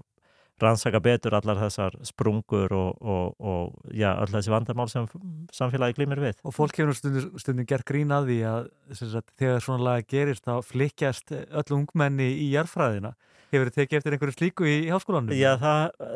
[0.62, 5.08] rannsaka betur allar þessar sprungur og, og, og já, öll þessi vandamál sem
[5.54, 6.42] samfélagi glýmir við.
[6.44, 10.46] Og fólk hefur stundum, stundum gert grín að því að sagt, þegar svona laga gerist
[10.48, 13.14] þá flikkjast öll ungmenni í jarðfræðina.
[13.48, 15.32] Hefur þið tekið eftir einhverju slíku í háskólanum?
[15.32, 16.08] Já, það,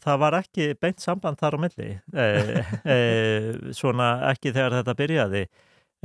[0.00, 1.90] það var ekki beint samband þar á milli.
[2.14, 2.28] E,
[2.94, 3.00] e,
[3.76, 5.44] svona ekki þegar þetta byrjaði.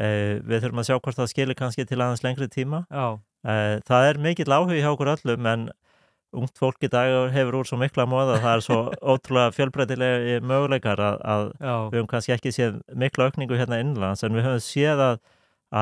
[0.01, 3.75] uh, við þurfum að sjá hvort það skilir kannski til aðeins lengri tíma Já, uh,
[3.87, 5.67] það er mikill áhugi hjá okkur öllum en
[6.39, 8.79] ungt fólk í dag hefur úr svo mikla móða það er svo
[9.13, 14.37] ótrúlega fjölbreytilega möguleikar að, að við höfum kannski ekki séð mikla aukningu hérna innlands en
[14.37, 15.19] við höfum séð að,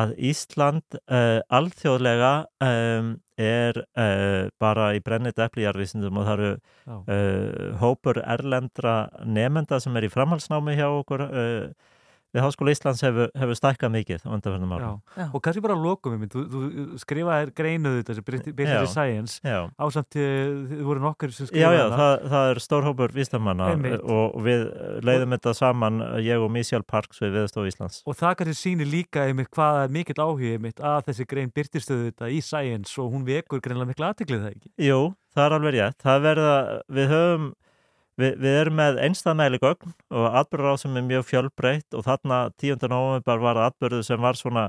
[0.01, 2.33] að Ísland uh, alþjóðlega
[2.67, 6.51] um, er uh, bara í brennit epplijarvísindum og það eru
[6.93, 11.91] uh, hópur erlendra nefenda sem er í framhalsnámi hjá okkur uh,
[12.33, 14.77] við Háskóla Íslands hefur, hefur stækkað mikið á undanfjörnum já.
[14.77, 14.99] árum.
[15.17, 15.25] Já.
[15.29, 20.09] Og kannski bara lokum við, þú, þú skrifaðir greinuð þetta sem í Science Já, ásamt
[20.15, 21.99] þið þið voru nokkur sem skrifaði já hana.
[22.01, 24.03] það, það er stór hópur vístamanna Einmitt.
[24.03, 24.65] og við
[25.05, 28.01] leiðum þetta saman ég og Michelle Parks við Viðstof Íslands.
[28.09, 32.09] Og það kannski sýnir líka einmitt hvað er mikill áhugi einmitt að þessi grein byrtistöðu
[32.09, 34.73] þetta í Science og hún vekur greinlega miklu aðtiklið það ekki.
[34.89, 35.01] Jú,
[35.35, 35.99] það er alveg rétt.
[36.03, 36.55] Það verða,
[36.97, 37.51] við höfum,
[38.19, 42.41] við, við erum með einstæðmæli gögn og atbyrður á sem er mjög fjölbreytt og þarna
[42.61, 42.87] 10.
[42.91, 44.67] november var atbyrðu sem var svona,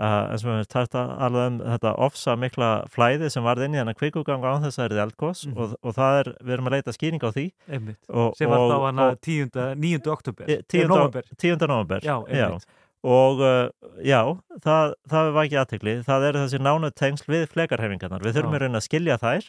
[0.00, 3.80] uh, eins og við tært alveg um þetta ofsa mikla flæði sem varð inn í
[3.82, 5.56] hennar kvikuganga án þess að það er eldgós Mhm.
[5.58, 7.46] og, og það er, við erum að leita skýring á því.
[7.68, 7.98] Einmitt.
[8.08, 9.50] Og, Sem var þá hana og- 10.
[9.76, 10.06] 9.
[10.12, 10.44] oktober.
[10.48, 10.82] Eh, 10.
[10.82, 11.22] Eh, nóvember.
[11.36, 11.66] 10.
[11.66, 12.00] november.
[12.00, 12.66] Já, einmitt.
[13.04, 13.68] Og uh,
[14.02, 14.24] já,
[14.64, 15.92] það, það var ekki aðtekli.
[16.02, 18.24] Það eru þessi nánu tengsl við flekarhefingarnar.
[18.26, 18.58] Við þurfum Já.
[18.58, 19.44] í raun að skilja þær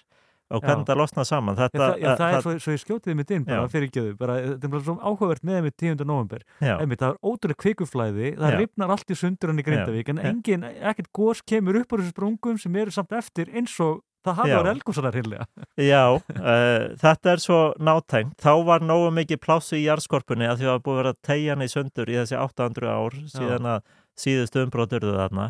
[0.50, 0.90] og hvernig Já.
[0.90, 1.56] það losna saman.
[1.56, 3.72] Já, Þetta, það, já, það er svo, svo ég skjótið mitt inn bara Já.
[3.76, 6.04] fyrir gjöðu, bara, þetta er bara svo áhugavert með mitt 10.
[6.10, 6.76] november, já.
[6.80, 8.60] einmitt, það er ótrúlega kvikuflæði, það Já.
[8.64, 10.30] ripnar allt í sundur hann í Grindavík, en Já.
[10.34, 14.36] engin, ekkert gós kemur upp á þessu sprungum sem eru samt eftir eins og það
[14.42, 14.58] hafa Já.
[14.60, 15.46] verið elgósanar hinnlega.
[15.80, 18.36] Já, uh, þetta er svo nátengt.
[18.44, 21.22] Þá var nógu mikið plássu í jarðskorpunni að því að það búið að vera að
[21.30, 23.82] tegja hann í sundur í þessi 800 ár síðan að
[24.20, 25.48] síðustu umbróturðu þarna.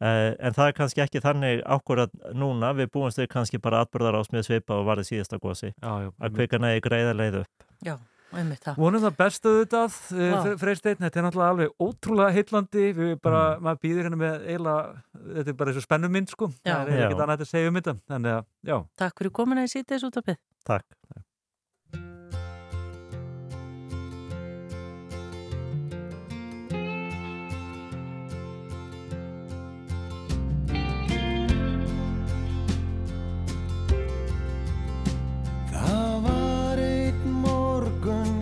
[0.00, 2.70] Uh, en það er kannski ekki þannig ákvörðat núna.
[2.78, 5.74] Við búumst við kannski bara atbyrðar á smið svipa og varði síðasta gósi.
[5.84, 7.66] Að kvika nægi greiða leið upp.
[7.84, 7.98] Já,
[8.32, 8.78] einmitt það.
[8.80, 10.38] Vonum það bestu auðvitað, Vá.
[10.40, 13.62] uh, Freysteinn, þetta er náttúrulega alveg ótrúlega heillandi, við bara, Mm.
[13.68, 15.02] maður býðir hérna með eiginlega,
[15.36, 16.74] þetta er bara eins og spennum mynd, sko, Já.
[16.80, 18.76] það er ekkert annað að segja um þetta, þannig að, já.
[18.96, 20.36] Takk fyrir komuna í sítiðs útafið.
[20.64, 20.84] Takk.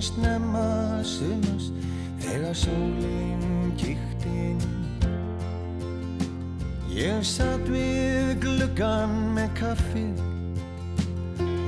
[0.02, 1.70] Snemma sumas
[2.22, 4.62] þegar sólinn kíkti inn.
[6.94, 10.22] Ég satt við gluggan með kaffið,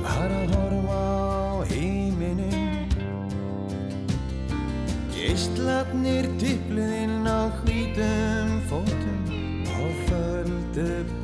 [0.03, 2.91] var að horfa á heiminin.
[5.15, 9.35] Geistlarnir tipluðinn á hvítum fótum
[9.77, 11.20] og földu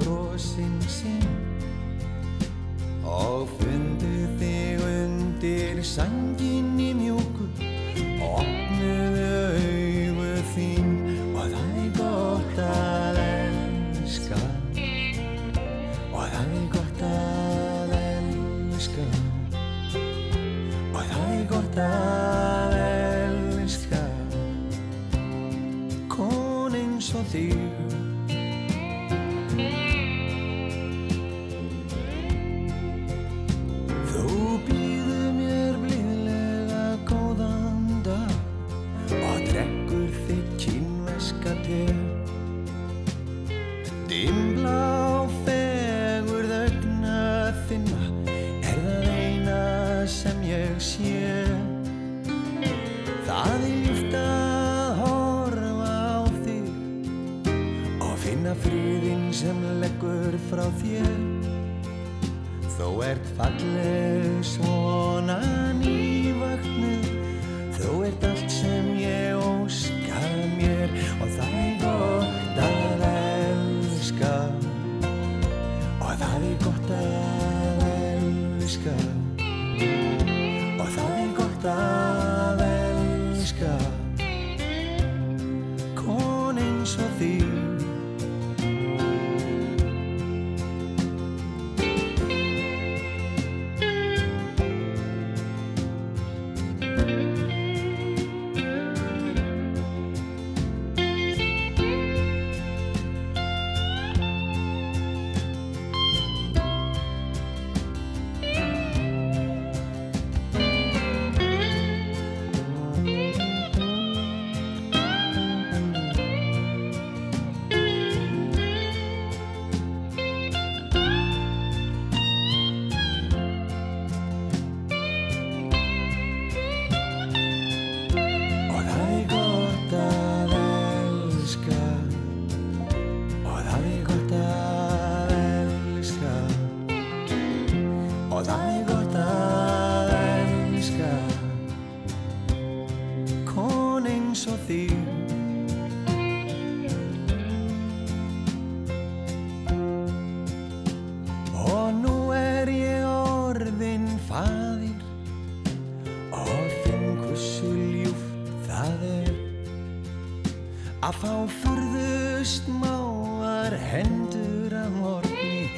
[161.08, 165.70] að fá furðust máar hendur að morgni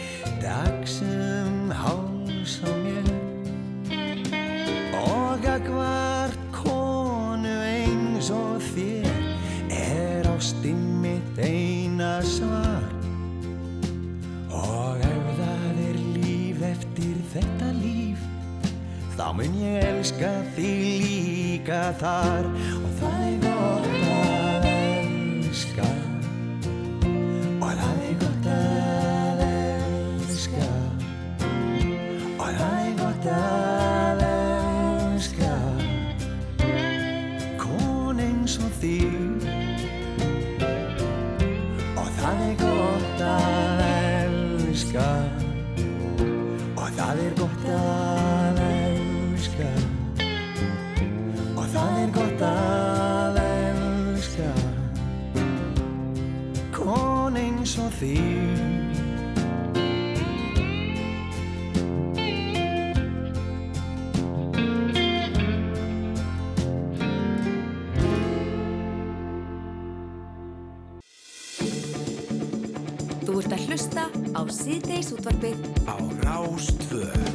[0.41, 3.09] dagsum háls á mér.
[5.03, 9.21] Og að hvart konu eins og þér
[9.77, 12.89] er ástinn mitt eina svar.
[14.49, 18.25] Og ef það er líf eftir þetta líf
[19.13, 22.45] þá mun ég elska þig líka þar.
[22.83, 23.18] Og það
[33.23, 33.58] það
[74.69, 75.57] síðdeis útvarpið
[75.89, 77.28] Á Rástvö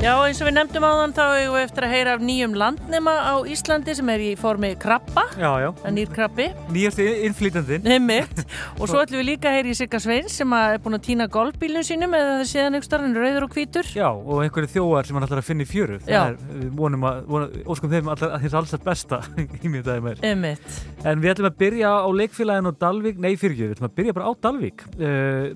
[0.00, 3.12] Já, eins og við nefndum áðan þá eigum við eftir að heyra af nýjum landnema
[3.20, 8.40] á Íslandi sem er í formi krabba, Já, já, en nýr krabbi, nýjasti innflýtandinn nefnitt.
[8.80, 11.28] Og svo ætlum við líka að heyra í Sigga Sveins sem er búin að týna
[11.28, 13.92] golfbílun sínum eða það séðan einhver starfinn rauður og hvítur.
[13.92, 16.22] Já, og einhverju þjóar sem hann ætlar að finna í fjöru Já.
[16.22, 19.20] Er, við vonum að, vonum, óskum þeim allar, að hins alls að besta
[19.60, 20.64] í mjög daginn meir Nefnitt.
[21.04, 23.20] En við ætlum að byrja á leikfélagin á Dalvík.
[23.20, 24.80] Nei, fyrir við ætlum að byrja bara á Dalvík.
[24.96, 25.52] Uh,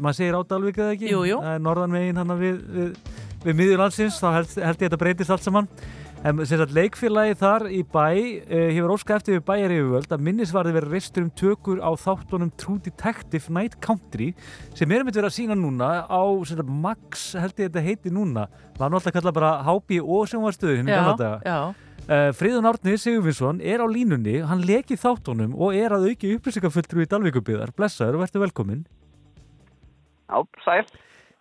[3.44, 5.46] Það er við, við, við miðjur landsins Þá held, held ég að þetta breytist allt
[5.46, 5.68] saman
[6.24, 10.22] En sem sagt, leikfélagi þar í bæ uh, hefur óska eftir við bæjar yfirvöld að
[10.24, 14.30] minnisvarði verið reistur um tökur á þáttunum True Detective Night Country
[14.72, 17.84] sem erum við verið að sína núna á sem sagt, Max, held ég að þetta
[17.84, 18.46] heiti núna
[18.80, 21.44] var nú alltaf að kalla bara HBO sem var Já, gamla daga.
[21.44, 21.74] já.
[22.08, 27.04] Uh, Friðun Árni Sigurvinsson er á línunni, hann leki þáttunum og er að auki upplýsingafulltrú
[27.04, 27.76] í Dalvíkubiðar.
[27.76, 28.86] Blessaður og verður velkominn.
[30.32, 30.84] Já, sæl.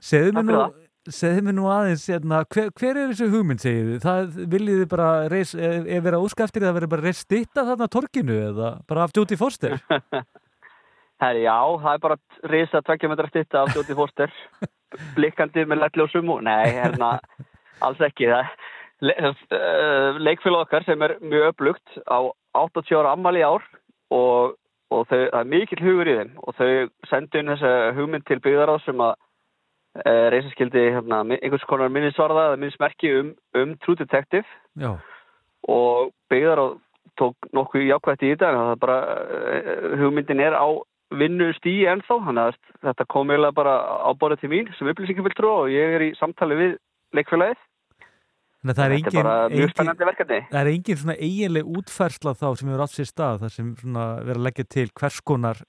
[0.03, 4.05] Segðu mér nú, segðu mér nú aðeins, hérna, hver, hver er þessu hugmynd, segið þið?
[4.05, 7.07] Það viljið þið bara reis, er, er verið að óska eftir því að verið bara
[7.07, 9.75] reis stitta þarna torkinu eða bara af Jóti Foster?
[11.23, 12.17] Herri, já, það er bara
[12.51, 14.33] risa tveggjumetra stitta af Jóti Fóster.
[15.17, 17.15] Blikkandi með lettljósum og, nei, hérna,
[17.83, 18.27] alls ekki.
[18.31, 18.49] Það,
[19.07, 22.19] le, uh, leikfélag okkar sem er mjög upplugt á
[22.59, 23.63] 80 ára ammali ár
[24.13, 24.57] og,
[24.93, 26.71] og þau, það er mikill hugur í þeim og þau
[27.09, 29.15] sendu inn þessa hugmynd til byggðaráð sem að
[30.01, 34.47] uh, reysa skildi hérna, einhvers konar minnisvarða eða minnismerki um, um True Detective.
[34.79, 34.95] Já,
[35.71, 36.79] og byggðar og
[37.19, 40.67] tók nokkuð jákvætt í þetta en það bara, uh, hugmyndin er á
[41.13, 45.51] vinnu stíi ennþá þannig að þetta kom eiginlega bara á borðið til mín sem upplýsingafylgtrú
[45.51, 46.73] og ég er í samtali við
[47.13, 47.61] leikfélagið.
[48.63, 50.39] Þannig að það er engin, bara mjög spennandi verkefni.
[50.49, 54.37] það er engin svona eiginleg útfersla þá sem hefur átt sér stað þar sem verið
[54.37, 55.59] að leggja til hvers konar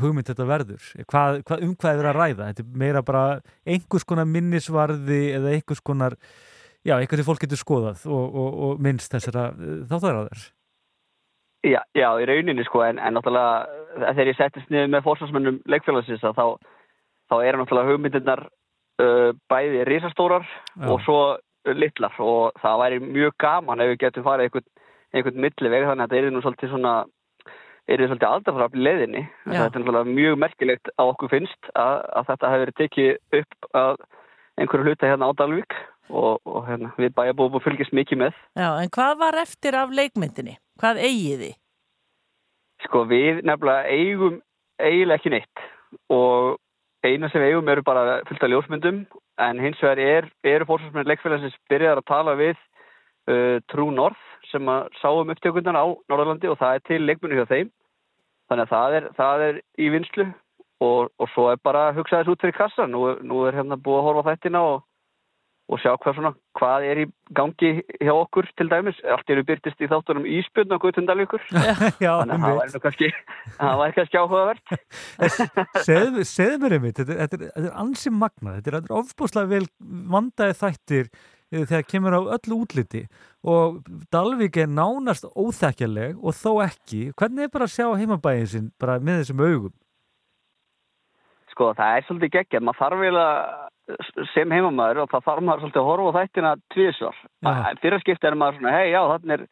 [0.00, 0.88] hugmynd þetta verður.
[1.10, 2.48] Hvað, hvað, um hvað er að ræða?
[2.50, 3.24] Þetta er meira bara
[3.66, 6.18] einhvers konar minnisvarði eða einhvers konar,
[6.82, 9.50] já, eitthvað sem fólk getur skoðað og, og, og minnst þessara
[9.90, 10.50] þáttaraðar.
[11.64, 16.20] Já, já, í rauninni sko en, en náttúrulega þegar ég settist niður með fórsvarsmennum leikfélagsins
[16.20, 16.58] þá,
[17.32, 18.42] þá eru náttúrulega hugmyndirnar
[19.00, 20.90] uh, bæði risastórar Já.
[20.92, 21.20] og svo
[21.72, 24.66] litlar og það væri mjög gaman ef við getum farið einhvern,
[25.16, 26.94] einhvern milliveg þannig að þetta er nú svolítið svona
[27.88, 29.58] er þið svolítið aldarfrafli leiðinni Já.
[29.58, 33.68] þetta er náttúrulega mjög merkilegt að okkur finnst að, að þetta hefur verið tekið upp
[33.80, 33.98] að
[34.60, 35.76] einhverju hluta hérna á Dalvík
[36.08, 39.94] og, og hérna, við bæjabúum og fylgjast mikið með Já, en hvað var eftir af
[39.94, 40.56] leikmyndinni?
[40.80, 41.56] Hvað eigið þið?
[42.84, 44.40] Sko við nefnilega eigum
[44.80, 45.64] eiginlega ekki neitt
[46.12, 46.56] og
[47.04, 49.04] eina sem eigum eru bara fullt af ljósmyndum
[49.44, 54.68] en hins vegar er, eru fórsvarsmenn leikfélagsins byrjaðar að tala við uh, True North sem
[54.70, 57.70] að sáum upptökundan á Norðurlandi og það er til leikmyndu hjá þeim.
[58.50, 60.26] Þannig að það er, það er í vinslu
[60.84, 63.78] og, og svo er bara að hugsa þess út fyrir kassa nú, nú er hérna
[63.80, 64.82] búið að horfa þættina og,
[65.72, 67.06] og sjá hvað, svona, hvað er í
[67.38, 67.70] gangi
[68.04, 68.98] hjá okkur til dæmis.
[69.08, 71.46] Allt eru byrtist í þáttunum Ísbjörn og Guðtundalvíkur
[72.04, 73.08] Já, þannig að það væri kannski
[73.96, 74.74] kannski áhugavert.
[75.88, 79.64] Segðu mér einmitt, þetta, er- þetta, er- þetta er ansi magnað, þetta er, ofbúslega vel
[80.12, 81.08] vandaði þættir
[81.52, 83.04] þegar kemur á öllu útliti
[83.44, 83.82] og
[84.14, 89.00] Dalvík er nánast óþekkjarleg og þó ekki hvernig er bara að sjá heimabæðin sinn bara
[89.00, 89.74] með þessum augum
[91.54, 92.64] Sko, það er svolítið geggjað.
[92.66, 96.52] Maður þarf vel að sem heimamæður og það þarf maður svolítið að horfa á þættina
[96.74, 97.20] tvísvar.
[97.82, 99.44] Fyrra skipti er maður svona, hei, já, þannig er,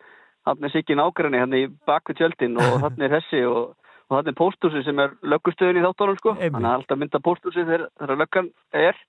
[0.49, 3.61] þannig er Siggi nágræni hérna í bakvið tjöldin og þannig er þessi og,
[4.09, 6.35] og þannig er póstúsi sem er löggustöðin í þáttónum, sko.
[6.39, 6.57] Einmitt.
[6.57, 8.51] Þannig að alltaf mynda póstúsi þegar, þegar löggan
[8.83, 9.03] er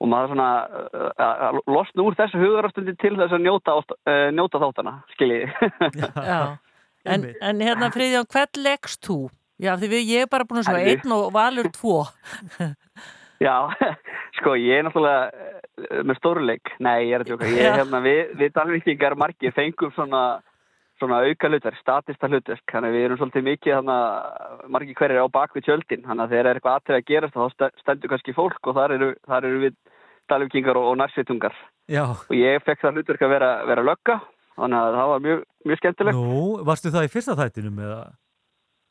[0.00, 4.62] og maður svona uh, að losna úr þessu hugarastundi til þess að njóta, uh, njóta
[4.62, 5.52] þáttana, skiljiði.
[6.32, 6.40] Já.
[7.08, 9.20] En, en hérna Friðjón, hvern leggst þú?
[9.60, 12.02] Já, því við, ég er bara búin að Æ, einn og valur tvo.
[13.44, 13.72] Já,
[14.38, 18.02] sko ég er náttúrulega eh, með stóruleik, nei ég er að tjóka, ég er hérna,
[18.04, 20.24] við, við dalvíkingar margir fengum svona,
[21.00, 23.96] svona auka hlutverk, statista hlutverk, þannig að við erum svolítið mikið hérna,
[24.68, 27.82] margir hverjir á bakvið tjöldin, þannig að þegar er eitthvað atrið að gerast þá st-
[27.82, 29.76] stendur kannski fólk og þar eru, þar eru við
[30.30, 31.56] dalvíkingar og, og nærsveitungar
[32.28, 34.20] og ég fekk það hlutverk að vera, vera lögga,
[34.60, 36.20] þannig að það var mjög, mjög skemmtilegt.
[36.20, 38.02] nú, varstu það í fyrsta þættinum eða?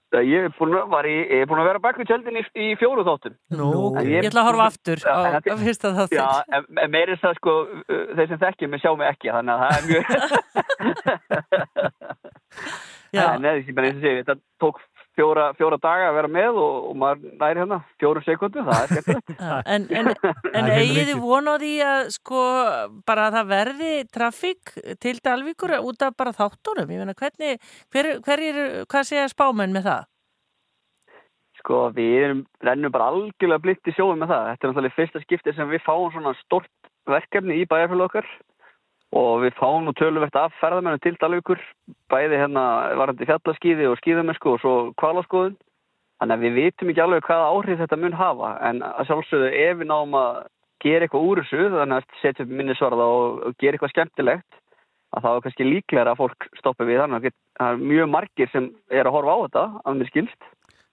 [0.09, 2.67] Ég er búin að, var í, ég er búin að vera bakvið tjöldin í, í
[2.81, 3.33] fjóru þáttum.
[3.53, 6.17] Nú, En Ég ætla að horfa aftur á, Já, á fyrsta þáttur.
[6.17, 7.77] Já, en, en meiri þess að sko uh,
[8.17, 10.05] þeir sem þekkjum mig sjá mig ekki þannig að það er mjög
[13.15, 13.25] Já.
[13.35, 14.77] en eða ég bara eins og sé þetta tók
[15.19, 18.93] fjóra, fjóra daga að vera með og, og maður næri hérna fjóru sekundu, það er
[18.93, 19.33] skemmtilegt.
[19.73, 20.11] En, en,
[20.57, 22.43] en eigið þið von á því að sko
[23.09, 26.93] bara að það verði trafík til Dalvíkur út af bara þáttunum?
[26.93, 27.59] Ég meina hvernig,
[27.93, 30.07] hver, hver er, hvað segja spámenn með það?
[31.59, 35.21] sko við erum, rennum bara algjörlega blitt í sjóum með það, þetta er náttúrulega fyrsta
[35.25, 38.29] skipti sem við fáum svona stort verkefni í bæjarfélag okkar
[39.15, 41.61] og við fáum nú töluvert af ferðamennu til Dalvíkur,
[42.13, 42.63] bæði hérna
[42.99, 45.57] varandi fjallaskíði og skíðamennsku og svo kvalaskoðun
[46.19, 49.87] Þannig að við vitum ekki alveg hvaða áhrif þetta mun hafa en sjálfsögðu ef við
[49.87, 50.39] náum að
[50.83, 54.57] gera eitthvað úr þessu þannig að setja upp minnisvarða og, gera eitthvað skemmtilegt
[55.15, 58.51] að það er kannski líklega að fólk stoppi við þannig að það er mjög margir
[58.51, 60.49] sem er að horfa á þetta að mér skilst.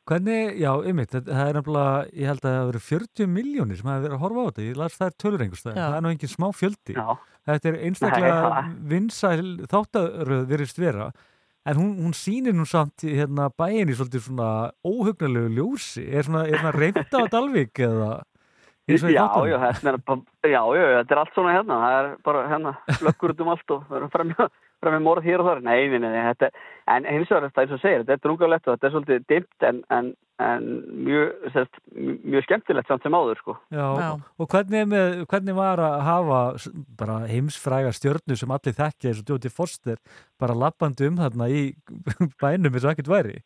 [0.07, 4.03] Hvernig, já, ymmit, það er nefnilega, ég held að það verið 40 miljónir sem hafa
[4.05, 6.31] verið að horfa á þetta, ég las það er tölur einhverstað, það er nú engin
[6.31, 6.95] smá fjöldi.
[6.95, 7.09] Já,
[7.47, 11.09] Þetta er einstaklega vinsæl þáttaröð virðist vera,
[11.67, 14.49] en hún, hún sýnir nú samt hérna, bæin í svolítið svona
[14.87, 18.11] óhugnalegu ljósi, er svona, er svona reynd á Dalvík eða
[18.87, 19.51] eins og í já, þáttunum?
[19.51, 19.59] já,
[19.91, 19.99] er,
[20.55, 22.75] já, já, þetta er allt svona hérna, það er bara hérna
[23.07, 24.51] löggur út um allt og það er
[24.87, 25.65] fremja, fremja morð hér og þar.
[25.67, 26.51] Nei, nei, nei, nei þetta,
[26.95, 29.27] en hins vegar þetta er eins og segir, þetta er drungalegt og þetta er svolítið
[29.33, 30.13] dimmt en, en,
[30.47, 30.69] en
[31.07, 33.57] mjög, sérst, mjög skemmtilegt samt sem áður, sko.
[33.75, 34.09] Já, Já.
[34.39, 36.41] og hvernig, er með, hvernig var að hafa
[37.01, 40.01] bara heimsfræga stjörnu sem allir þekkja eins og Jóti Foster
[40.41, 41.69] bara lappandi um þarna í
[42.43, 43.37] bænum eins og ekkert væri?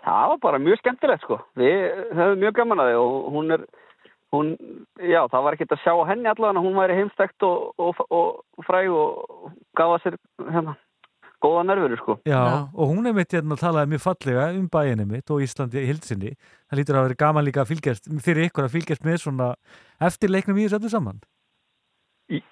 [0.00, 1.36] Það var bara mjög skemmtilegt sko.
[1.60, 1.74] Við
[2.16, 3.64] höfum mjög gaman að þið og hún er,
[4.34, 4.52] hún,
[5.00, 8.92] já það var ekkert að sjá henni allavega hún væri heimstækt og, og, og, fræg
[8.94, 10.18] og gafa sér
[10.50, 10.76] hérna,
[11.40, 12.18] góða nervuru sko.
[12.28, 12.68] Já, Já.
[12.74, 15.88] og hún er mitt hérna að talaði mjög fallega um bæinni mitt og Íslandi í
[15.88, 16.36] hildsinni.
[16.68, 19.50] Það lítur að vera gaman líka að fylgjast, fyrir ykkur að fylgjast með svona
[20.00, 21.20] eftir leiknum í þessu öllu saman.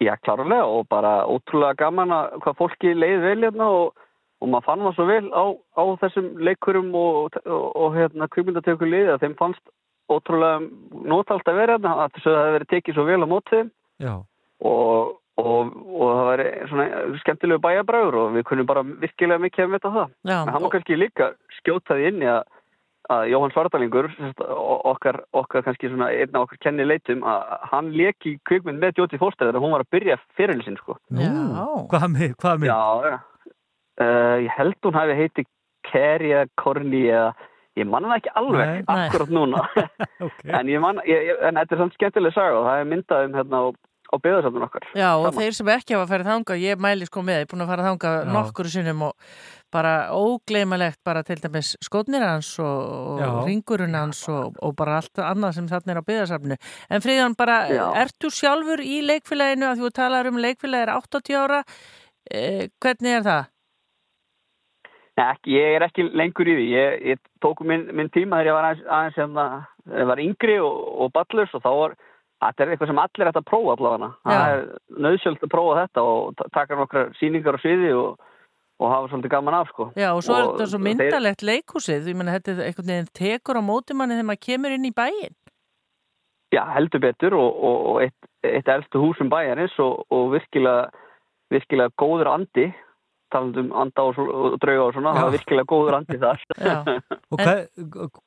[0.03, 4.07] Já, klárlega og bara ótrúlega gaman að hvað fólki leiði vel hérna og,
[4.43, 8.89] og maður fann það svo vel á, á þessum leikurum og, og, og hérna kvikmyndatöku
[8.89, 9.63] liði að þeim fannst
[10.09, 10.59] ótrúlega
[11.09, 13.65] notalt að vera hérna að það hefði verið tekið svo vel á mótið
[14.09, 16.87] og, og, og það væri svona
[17.23, 20.15] skemmtilegu bæjabræður og við kunum bara virkilega mikið að vita það.
[20.31, 22.41] Já, En hann var kannski líka skjótaði inn í að,
[23.15, 24.11] að Jóhann Svartalingur,
[24.93, 29.21] okkar, okkar kannski svona einn af okkar kenni leitum, að hann leki kvikmynd með Jóti
[29.21, 30.99] Fóster þegar hún var að byrja fyrirlin sinn, sko.
[31.13, 31.31] Já.
[31.93, 32.73] hvað með, hvað með?
[32.73, 33.21] Já.
[33.99, 35.43] Uh, ég held hún hafi heiti
[35.89, 37.33] Kerry eða Korni eða
[37.79, 38.81] ég manna það ekki alveg Nei.
[38.89, 39.05] Nei.
[39.09, 39.67] akkurat núna
[40.29, 40.41] Ok.
[40.47, 43.61] en ég manna, en þetta er svona skemmtileg saga og það er myndað um hérna
[43.63, 43.67] á,
[44.09, 45.39] á beðarsafnun okkar Já, og Saman.
[45.43, 47.87] þeir sem ekki hafa farið þangað, ég mæli sko með, ég er búin að fara
[47.91, 48.29] þangað Já.
[48.39, 49.33] nokkur sinnum og
[49.69, 55.21] bara ógleymalegt bara til dæmis skotnir hans og, og ringurinn hans og, og bara allt
[55.21, 56.57] annað sem þarna er á byggðarsafnu.
[56.89, 57.83] En Fríðan, bara, Já.
[58.01, 61.61] ert þú sjálfur í leikfélaginu að þú talar um leikfélagi er 80 ára,
[62.33, 63.51] eh, hvernig er það?
[65.19, 66.67] Ekki, ég er ekki lengur í því.
[66.71, 69.47] Ég, ég tók minn, minn tíma þegar ég var aðeins, aðeins hérna,
[69.89, 71.97] þegar ég var yngri og, og ballus og þá var
[72.39, 74.11] þetta er eitthvað sem allir er hægt að prófa allavega.
[74.29, 74.63] Það er
[75.09, 78.21] nöðsjöld að prófa þetta og ta- taka nokkra sýningar á sviði og,
[78.79, 79.89] og hafa svolítið gaman af sko.
[79.99, 82.93] Já, og svo er Og þetta svo þeir- myndalegt leikhúsið, þú meina þetta er einhvern
[82.95, 85.35] veginn tekur á móti manni þegar maður kemur inn í bæin.
[86.55, 90.87] Já, heldur betur og, og, og eitt, eitt elstu húsum bæjarins og, og virkilega,
[91.53, 92.69] virkilega góður andi
[93.33, 95.27] talandum anda og, og drauga og svona, það Já.
[95.27, 96.45] var virkilega góður andi þar.
[97.29, 97.55] Og, hva,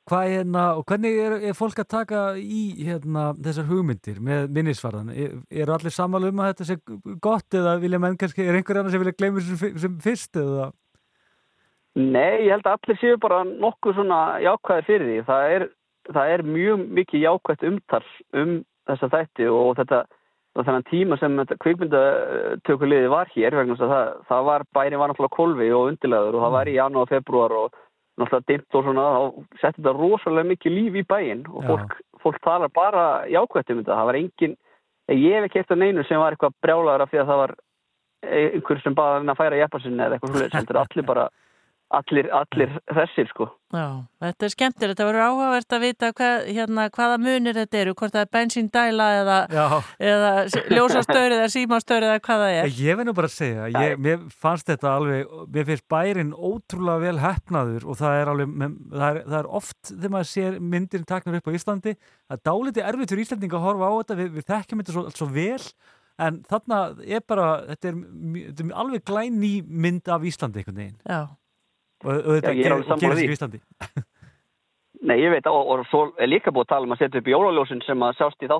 [0.06, 5.10] hva, hérna, og hvernig er, er fólk að taka í hérna, þessar hugmyndir með minnisvarðan?
[5.10, 5.32] Er,
[5.64, 6.76] eru allir sammála um að þetta sé
[7.24, 10.70] gott eða vilja menn kannski, er einhver annar sem vilja gleyma sem, sem fyrst eða?
[11.98, 15.16] Nei, ég held að allir séu bara nokkuð svona jákvæði fyrir því.
[15.28, 15.64] Það er,
[16.14, 18.04] það er mjög mikið jákvætt umtal
[18.42, 18.54] um
[18.88, 20.04] þessa þætti og þetta
[20.52, 25.00] og þennan tíma sem þetta kvikmyndatökuliði var hér vegna þess að það, það var bæri
[25.00, 27.78] var náttúrulega kolvi og undirlegaður og það var í janúar, februar og
[28.20, 29.22] náttúrulega dimmt og svona þá
[29.62, 33.96] setti þetta rosalega mikið líf í bæinn og fólk, fólk talar bara jákvætt um þetta.
[33.96, 34.56] Það var engin,
[35.16, 37.54] ég hef ekki eftir neinu sem var eitthvað brjálaður af því að það var
[38.22, 41.28] einhver sem bara að færa jeppa sinni eða eitthvað svolítið, þetta er allir bara
[41.98, 43.86] allir, allir þessir sko Já,
[44.20, 48.12] þetta er skemmtilegt, þetta verður áhugavert að vita hvað, hérna, hvaða munir þetta eru, hvort
[48.12, 49.36] það er bensíndæla eða,
[50.12, 50.32] eða
[50.76, 52.68] ljósastöri eða símastöri eða hvað það er.
[52.82, 57.00] Ég verð nú bara að segja, ég, mér fannst þetta alveg, mér finnst bærin ótrúlega
[57.06, 60.60] vel hefnaður og það er alveg, með- það er, það er oft þegar maður sér
[60.76, 61.96] myndir taknar upp á Íslandi,
[62.28, 65.06] það er dálítið erfitt fyrir Íslandinga að horfa á þetta, við, við þekkjum þetta svo,
[65.08, 65.70] allt svo vel,
[66.28, 68.02] en þarna er bara, þetta er,
[68.52, 70.98] þetta er alveg glæný mynd af Íslandi einhvern veginn.
[71.08, 71.22] Já.
[72.02, 73.24] Og, og þetta Já, ég er ger- alveg og sammála gerist því.
[73.24, 74.06] ekki í Íslandi.
[75.02, 77.30] Nei, ég veit, og, og svo er líka búið að tala um að setja upp
[77.32, 78.50] jólaljósin sem að sjást í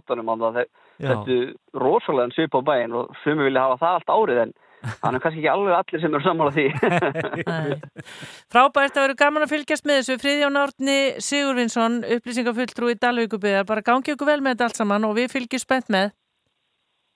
[0.99, 1.13] Já.
[1.13, 1.37] þetta
[1.79, 4.55] rosalega svip á bæinn og sumi vilja hafa það allt árið en
[5.05, 6.65] hann er kannski ekki alveg allir sem eru sammála því
[8.53, 13.85] Frábært að vera gaman að fylgjast með þessu Friðjón Árni Sigurvinsson upplýsingafulltrú í Dalvíkubyðar bara
[13.87, 16.15] gangi okkur vel með þetta allt saman og við fylgjum spennt með er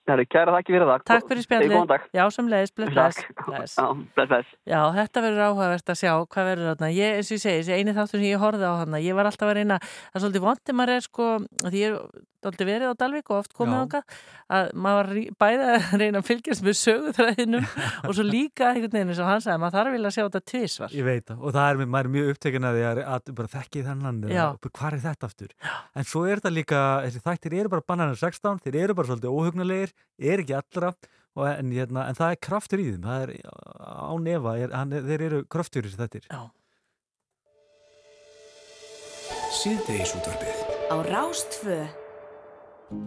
[0.07, 2.05] kæra þakki fyrir það Takk fyrir spjallið.
[2.15, 3.75] Já, sem leiðis, bless, bless, bless.
[3.75, 6.91] Já, bless, bless Já, þetta verður áhugavert að sjá hvað verður þarna.
[6.95, 9.51] Ég, eins og ég segi, eini þáttur sem ég horfði á þarna, ég var alltaf
[9.51, 11.29] að reyna, það er svolítið vondið maður er sko,
[11.67, 11.99] því ég
[12.37, 13.81] er svolítið verið á Dalvík og oft komið Já.
[13.83, 14.15] ángað,
[14.57, 17.65] að maður var rí- bæði að reyna að fylgjast með söguþræðinum
[18.07, 20.43] og svo líka einhvern veginn eins og hann sagði, maður þarf vilja að sjá þetta
[20.51, 20.95] tvisvar.
[20.97, 23.53] Ég veit það, og það er, maður er mjög upptekinn að því að, að bara
[23.57, 24.45] þekki þennan Já.
[24.69, 25.55] hvað er þetta aftur
[25.97, 29.33] en svo er þetta líka, þessi þættir eru bara bannanar 16, þeir eru bara svolítið
[29.33, 29.95] óhugnulegir
[30.31, 30.93] er ekki allra
[31.37, 34.93] og, en, hérna, en það er kraftur í þeim, það er á nefa, er, hann,
[34.97, 36.41] er- þeir eru kraftur í þessi þættir Já.
[39.57, 41.77] Síðdegisútvarpið Á Rástfö
[42.87, 43.03] Þreytir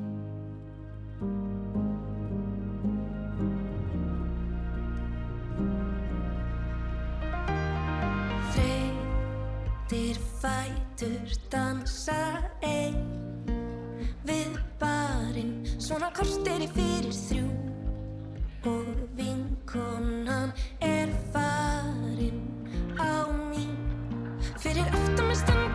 [10.42, 13.00] fætur dansa einn
[14.28, 17.48] Við barinn svona kortir í fyrir þrjú.
[18.68, 20.52] Og vinkonan
[20.84, 22.44] er farin
[23.00, 23.72] á mín
[24.60, 25.69] Fyrir aftan mig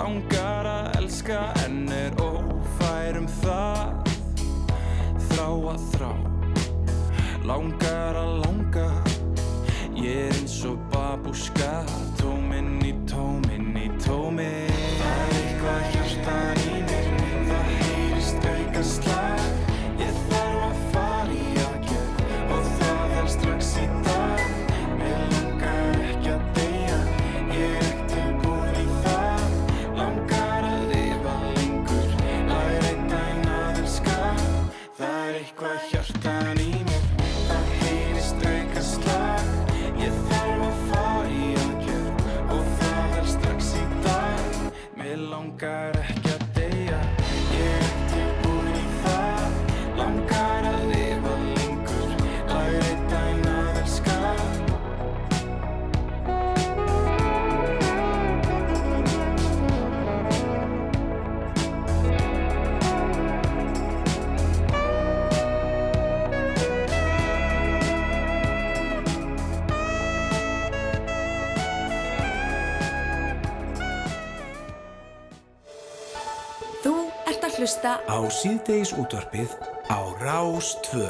[0.00, 4.14] Langar að elska en er ófær um það.
[5.26, 6.12] Þrá að þrá
[7.44, 8.86] Langar að langa.
[10.00, 11.82] Ég er eins og babúska
[12.16, 12.94] Tóminn í
[77.80, 79.52] hlusta Á síðdeis útvarpið
[79.88, 81.00] á Rás 2.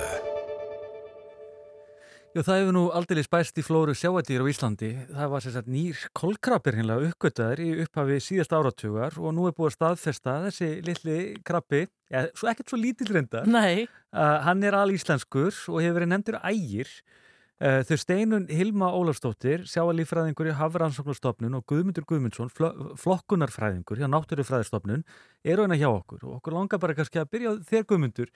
[2.30, 4.90] Já, það hefur nú aldrei spæst í flóru sjáadýr á Íslandi.
[5.10, 9.72] Það var sérstaklega nýr kolkrabbir hinnlega uppgötaður í upphafi síðast áratugar og nú er búið
[9.72, 13.50] að staðfesta þessi litli krabbi, ja, svo ekkert svo lítill reyndar.
[13.50, 13.88] Nei.
[14.14, 16.86] Uh, hann er alíslenskur og hefur verið nefndur ægir.
[16.86, 17.19] Uh,
[17.60, 25.04] þau steinun Hilma Ólafsdóttir, sjáalífræðingur í Hafrannsóknarstofnun og Guðmundur Guðmundsson, fl flokkunarfræðingur hjá Náttúrufræðistofnun,
[25.44, 28.32] eru hérna hjá okkur og okkur langar bara kannski að byrja þér Guðmundur.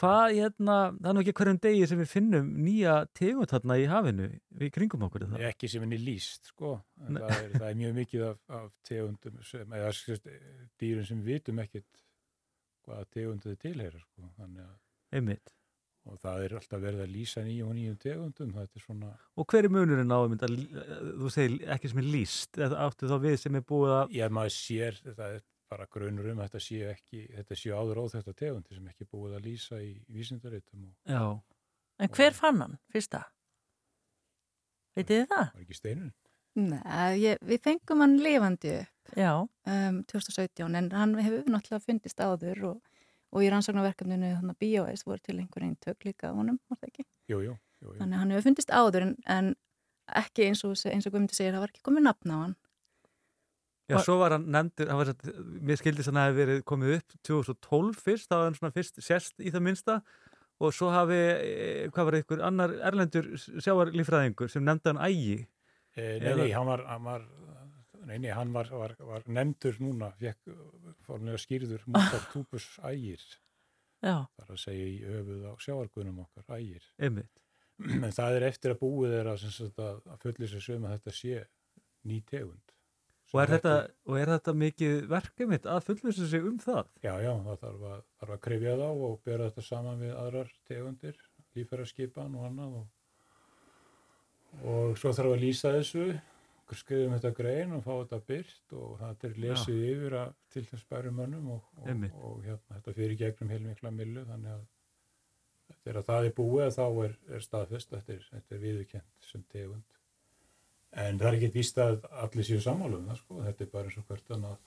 [0.00, 3.88] Hvað, hérna, það er nú ekki hverjum degi sem við finnum nýja tegund þarna í
[3.90, 4.28] hafinu
[4.62, 5.42] við kringum okkur það.
[5.50, 6.78] ekki sem henni líst sko.
[7.02, 10.30] En það, er, það er mjög mikið af, af tegundum sem, eða skist,
[10.80, 12.06] dýrum sem vitum ekkit
[12.86, 14.30] hvaða tegundu þið tilheyra sko.
[14.38, 14.78] Þannig að
[15.12, 15.52] Einmitt.
[16.10, 19.46] Og það er alltaf verið að lýsa nýjum og nýjum tegundum þetta er svona, Og
[19.52, 20.48] hver er munurinn á þetta,
[21.22, 24.34] þú segir ekki sem er líst, eða áttu þá við sem er búið að, ég
[24.34, 28.04] maður sér þetta er bara grunur um að þetta sé ekki þetta sé áður á
[28.16, 31.22] þetta tegundi sem ekki búið að lýsa í vísindaritum og já,
[32.02, 33.22] En hver fann hann fyrsta?
[34.98, 35.46] Vitið þið það?
[35.54, 36.10] var ekki steinun
[36.52, 39.30] Nei, ég, við fengum hann lifandi upp Já.
[39.40, 42.90] um, 2017 en hann hefur náttúrulega fundist áður og,
[43.32, 46.80] og í rannsóknarverkefninu þannig að BOS voru til einhver einn tök líka á honum, var
[46.80, 47.06] það ekki?
[47.32, 47.94] jú, jú, jú, jú.
[48.00, 49.54] Þannig að hann hefur fundist áður en, en
[50.22, 52.58] ekki eins og, eins og Guðmundi segir, það var ekki komið nafn á hann.
[53.92, 55.24] já, svo var hann nefndur, hann var satt,
[55.60, 58.76] mér skildi þannig að það hefði verið komið upp 2012 fyrst, þá var hann svona
[58.76, 59.98] fyrst sérst í það minnsta
[60.62, 65.40] og svo hafi, eh, hvað var einhver annar erlendur sjáarlífræðingur sem nefndi hann ægi.
[65.96, 67.24] E, nei, nei, hann var, hann var
[68.08, 70.52] nei, nei, hann var, var, var nefndur núna, fekk
[71.06, 73.22] formlega skýrður mútar túpus ægir
[74.02, 74.26] Já.
[74.38, 77.42] þar að segja í höfuð á sjáargunum okkar ægir Einmitt.
[78.02, 81.18] en það er eftir að búið er að, að, að fulli sér sögum að þetta
[81.18, 81.42] sé
[82.08, 82.78] ný tegund
[83.32, 83.74] Og er, þetta,
[84.10, 86.88] og er þetta mikið verkefni að fullvisa sig um það?
[87.00, 90.50] Já, já, það þarf að, þarf að krifja þá og bera þetta saman við aðrar
[90.68, 91.22] tegundir,
[91.56, 92.90] lífæraskipan og annað og,
[94.74, 96.04] og svo þarf að lýsa þessu
[96.78, 100.88] skrifum þetta grein og fá þetta byrt og það er lesið yfir að til þess
[100.90, 104.62] bærum mönnum og, og, og, hérna, þetta fyrir gegnum heilmikla millu þannig að
[105.82, 109.88] þegar það er búið þá er, er staðfest þetta er, þetta er viðurkent sem tegund.
[110.92, 113.88] En það er ekki víst að allir séu sammála um það sko, þetta er bara
[113.88, 114.58] eins og hvert annað.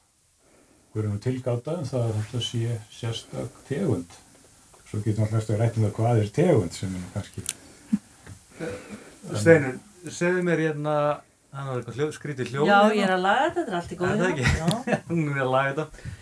[0.96, 4.18] Við erum tilgáta um það að þetta sé sérstak tegund.
[4.86, 7.46] Svo getum við alltaf rætt um það hvað er tegund sem er kannski
[9.36, 10.96] Steinun, segðu mér hérna
[11.56, 12.96] hann var eitthvað skrítið hljóð Já, hérna.
[13.00, 14.80] ég er að laga þetta, þetta er allt í góðu Er það hérna.
[14.84, 15.02] ekki?
[15.12, 16.14] Hún er að laga þetta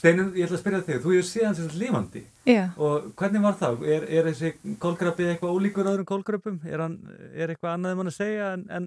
[0.00, 2.62] Steinun, ég ætla að spyrja þig, þú hefur síðan sem sagt lifandi Já.
[2.80, 3.82] og hvernig var það?
[3.96, 6.60] Er, er þessi kólgrafið eitthvað ólíkur öðrum kólgröpum?
[6.64, 6.94] Er, hann,
[7.34, 8.86] er eitthvað annað um hann að segja en, en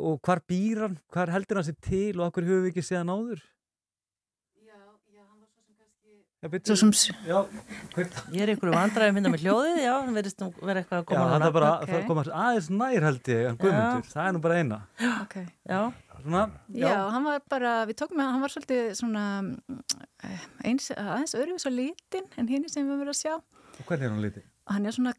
[0.00, 0.96] og hvar býr hann?
[1.14, 3.44] Hvar heldur hann sér til og okkur höfum við ekki séðan áður?
[6.44, 6.90] Já, Svo sem
[7.24, 7.38] Já,
[8.34, 11.04] Ég er einhverju vandræði að mynda með hljóðið, já, hann verðist nú vera eitthvað að
[11.04, 11.48] já, koma hann núna.
[11.48, 11.92] er bara ok.
[11.94, 14.80] það koma aðeins nær held ég en Guðmundur, það er nú bara eina
[15.24, 15.36] Ok.
[15.70, 15.80] Já,
[16.24, 16.42] Svona,
[16.72, 19.24] Já, hann var bara, við tókum með, hann var svolítið svona
[20.24, 23.34] eh, eins, aðeins öðruvís og lítinn en hinn sem við verið að sjá.
[23.40, 24.46] og hvernig er hann litið?
[24.72, 25.12] Hann er svona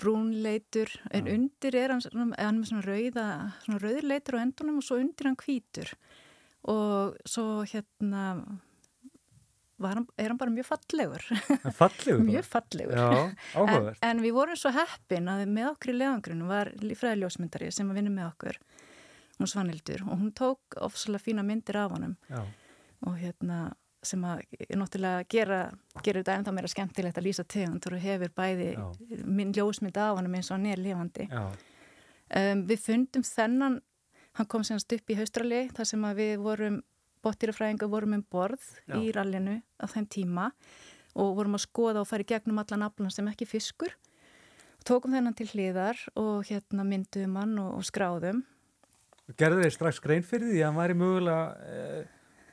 [0.00, 3.26] brúnleitur, en undir er hann, svona, hann er með svona rauða,
[3.64, 5.92] svona rauðleitur á endunum og svo undir hann hvítur.
[6.70, 8.22] Og svo hérna
[9.82, 11.24] hann, er hann bara mjög fallegur.
[11.76, 12.96] Fallegur mjög fallegur.
[12.96, 13.30] Já.
[13.60, 18.00] En, en við vorum svo heppin að með okkur í leðangrunum var fræðiljósmyndari sem að
[18.00, 18.60] vinna með okkur,
[19.36, 22.40] hún Svanildur, og hún tók ofsalega fína myndir af honum Já.
[23.04, 23.60] og hérna
[24.06, 24.42] sem að
[24.78, 25.60] náttúrulega gera,
[26.04, 28.84] gera þetta ennþá meira skemmtilegt að lýsa tegund og hefur bæði Já.
[29.24, 31.26] minn ljósmynd af honum eins og hann er lifandi.
[31.30, 31.46] Já.
[32.26, 33.80] Um, við fundum þennan,
[34.38, 36.80] hann kom semast upp í haustrali þar sem að við vorum,
[37.26, 38.96] bottýrafræðingar vorum um borð Já.
[38.96, 40.50] í rallinu á þeim tíma
[41.16, 43.94] og vorum að skoða og fara í gegnum allan aflan sem ekki fiskur.
[44.86, 48.44] Tókum þennan til hliðar og hérna myndum hann og, og skráðum.
[49.40, 52.04] Gerðu þeir strax grein fyrir því að hann væri mögulega e,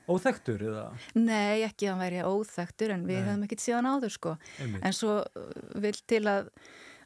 [0.09, 0.87] óþektur eða?
[1.19, 3.27] Nei, ekki að hann væri óþektur en við Nei.
[3.27, 4.33] hefum ekkert síðan áður sko.
[4.63, 4.87] Einmitt.
[4.87, 5.51] En svo uh,
[5.83, 6.49] vil til að,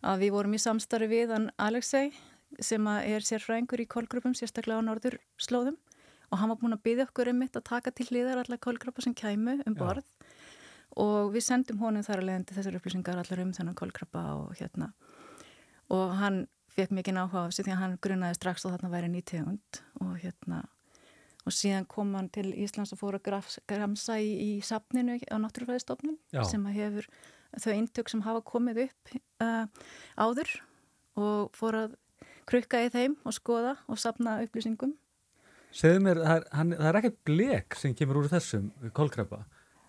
[0.07, 2.13] að við vorum í samstarfi við hann Alexei
[2.63, 5.75] sem er sérfræðingur í kólgrupum, sérstaklega á norður slóðum
[6.31, 9.03] og hann var búin að byggja okkur um mitt að taka til hliðar alla kólgrupa
[9.05, 9.79] sem kæmu um Já.
[9.79, 10.05] borð
[10.97, 14.91] og við sendum honum þar að leiðandi þessar upplýsingar allar um þennan kólgruppa og hérna
[15.93, 16.39] og hann
[16.77, 20.17] fekk mikið áhuga á þessu því að hann grunnaði strax að þarna væri nýtegund og
[20.23, 20.63] hérna
[21.47, 25.35] og síðan kom hann til Íslands og fór að graf- gramsa í, í safninu á
[25.39, 26.43] náttúrufræðistofnun Já.
[26.43, 27.07] sem að hefur
[27.57, 29.63] þau eintök sem hafa komið upp uh,
[30.19, 30.51] áður
[31.17, 31.95] og fór að
[32.47, 34.93] krukka í þeim og skoða og safna upplýsingum
[35.77, 39.43] Segðu mér, það er, hann, það er ekkert blek sem kemur úr þessum kólkrabba.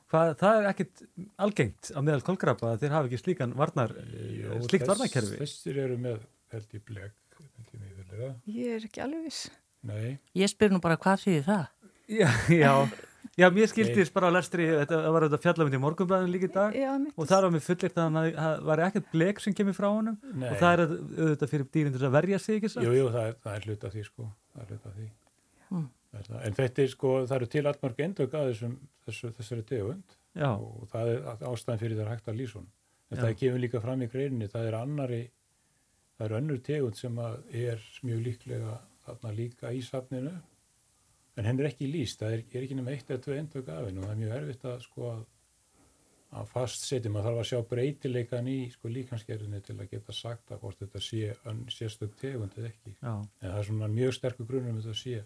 [0.09, 1.03] Hvað, það er ekkert
[1.45, 5.41] algengt á meðal kólkrabba að þeir hafa ekki slíkan varnar, Jó, slíkt þess- varnarkerfi.
[5.43, 6.23] Þessir eru með
[6.53, 7.13] held í blek,
[8.49, 9.49] ég er ekki alveg viss
[9.89, 11.67] Nei, ég spyr nú bara hvað þýðir það?
[12.09, 12.73] Já, já,
[13.39, 16.75] já, mér skildist bara á lestri, þetta var þetta fjallamönd í morgunblæðinu líka í dag
[16.79, 19.77] Já, og það var mér fullirt að hann hafði- það var ekkert blek sem kemur
[19.77, 20.49] frá honum Nei.
[20.51, 23.29] og það er að- auðvitað fyrir dýrin til að verja sig, ekki jú, jú, það
[23.29, 25.09] er, það er hluta því sko, það er hluta því.
[25.71, 25.87] Mm.
[26.19, 28.77] En þetta er sko, það eru til allmörg endök að þessum,
[29.07, 30.51] þessu, þessari tegund Já.
[30.57, 32.71] og það er ástæðan fyrir það er hægt að lýsa hún.
[33.09, 33.23] En Já.
[33.23, 35.23] það kemur líka fram í greininni, það er annari,
[36.17, 37.37] það er önnur tegund sem að
[37.67, 40.35] er mjög líklega þarna líka í safninu
[41.39, 43.87] en henn er ekki lýst, það er, er ekki nema eitt eða tvö endök af
[43.87, 45.21] henn og það er mjög erfitt að sko að,
[46.41, 50.53] að fast setja, maður þarf að sjá breytileikan í sko líkansgerðinni til að geta sagt
[50.53, 51.33] að hvort þetta sé
[51.77, 52.95] sérstök tegund eða ekki.
[52.99, 53.13] Já.
[53.15, 55.23] En það er svona mjög sterkur grunnur um þetta að sé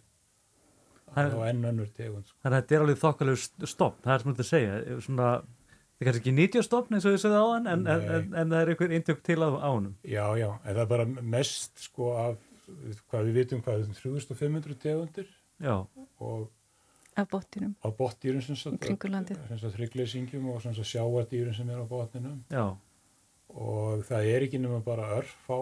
[1.17, 2.29] og enn önnur tegund.
[2.29, 2.39] Sko.
[2.43, 6.01] Þannig að þetta er alveg þokkalegu stopp, það er sem þetta að segja, svona, það
[6.01, 8.55] er kannski ekki 90 stoppn eins og þið sögðu á hann, en, en, en, en
[8.55, 9.95] það er einhver eintök til á, á honum.
[10.05, 11.07] Já, já, en það er bara
[11.37, 12.49] mest sko af,
[13.11, 15.31] hvað við vitum hvað, 3500 tegundir
[15.63, 15.77] Já.
[16.19, 16.51] og
[17.17, 22.41] af bottinum á botdýrum sem sagt, hryggleysingjum og sem sagt sjáardýrum sem er á botninum
[22.51, 22.73] Já.
[23.53, 25.59] og það er ekki nema bara örfá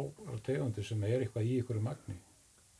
[0.46, 2.16] tegundir sem er eitthvað í ykkur magni.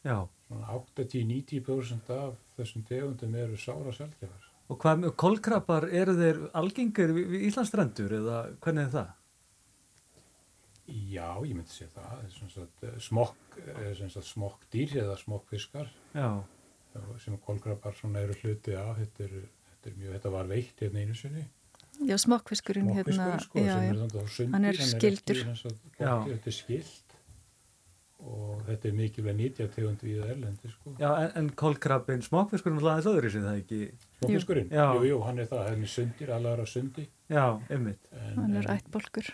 [0.07, 0.17] Já.
[0.49, 4.47] Svona 80-90% af þessum tegundum eru sára sjálfgefar.
[4.71, 9.17] Og hvað með kolkrabbar, eru þeir algengir við, við Íslandsstrendur eða hvernig er það?
[11.11, 12.09] Já, ég myndi segja það.
[12.11, 16.43] Það er sem sagt, eh, smokk, eh, sem sagt, smokkdýr eða smokkfiskar Já.
[17.23, 17.39] sem
[18.01, 18.97] svona eru hluti af.
[18.99, 21.45] Þetta, er, þetta, er mjög, þetta var veitt hérna einu sinni.
[22.01, 23.91] Já, smokkfiskurinn hérna Smokkfiskurinn sko, já, sem já.
[23.91, 24.53] er þannig á sundir.
[24.55, 25.41] Hann er skildur
[26.31, 27.10] þetta er skilt
[28.21, 30.95] og þetta er mikilvæg nýtjategund við erlendi sko.
[31.01, 33.81] Já, en, en kolkrabbin, smokkfiskurinn er aðeins öðru sem það ekki.
[34.19, 34.73] Smokkfiskurinn?
[34.75, 34.87] Já.
[34.97, 35.63] Jú, jú, hann er það.
[35.71, 37.07] Hann er sundir, allar á sundi.
[37.31, 38.03] Já, einmitt.
[38.13, 39.33] En, Hann er ættbolkur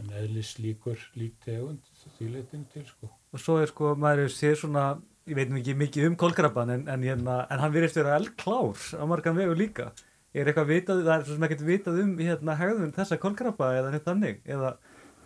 [0.00, 1.80] en eðlis líkur lík tegund
[2.16, 3.10] því leitin til sko.
[3.34, 4.84] Og svo er sko, maður séð svona
[5.28, 8.78] ég veit nú ekki mikið um kolkrabban en, en, hérna, en hann virðist vera eldklár
[8.96, 9.90] á margan vegu líka
[10.34, 13.92] er eitthvað vitað, það er svo sem ekkert vitað um hérna hegðun þessa kolkrabba eða
[13.94, 14.72] neitt þannig eða,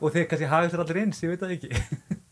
[0.00, 1.70] og þeir kannski hagast þér allir eins, ég veit það ekki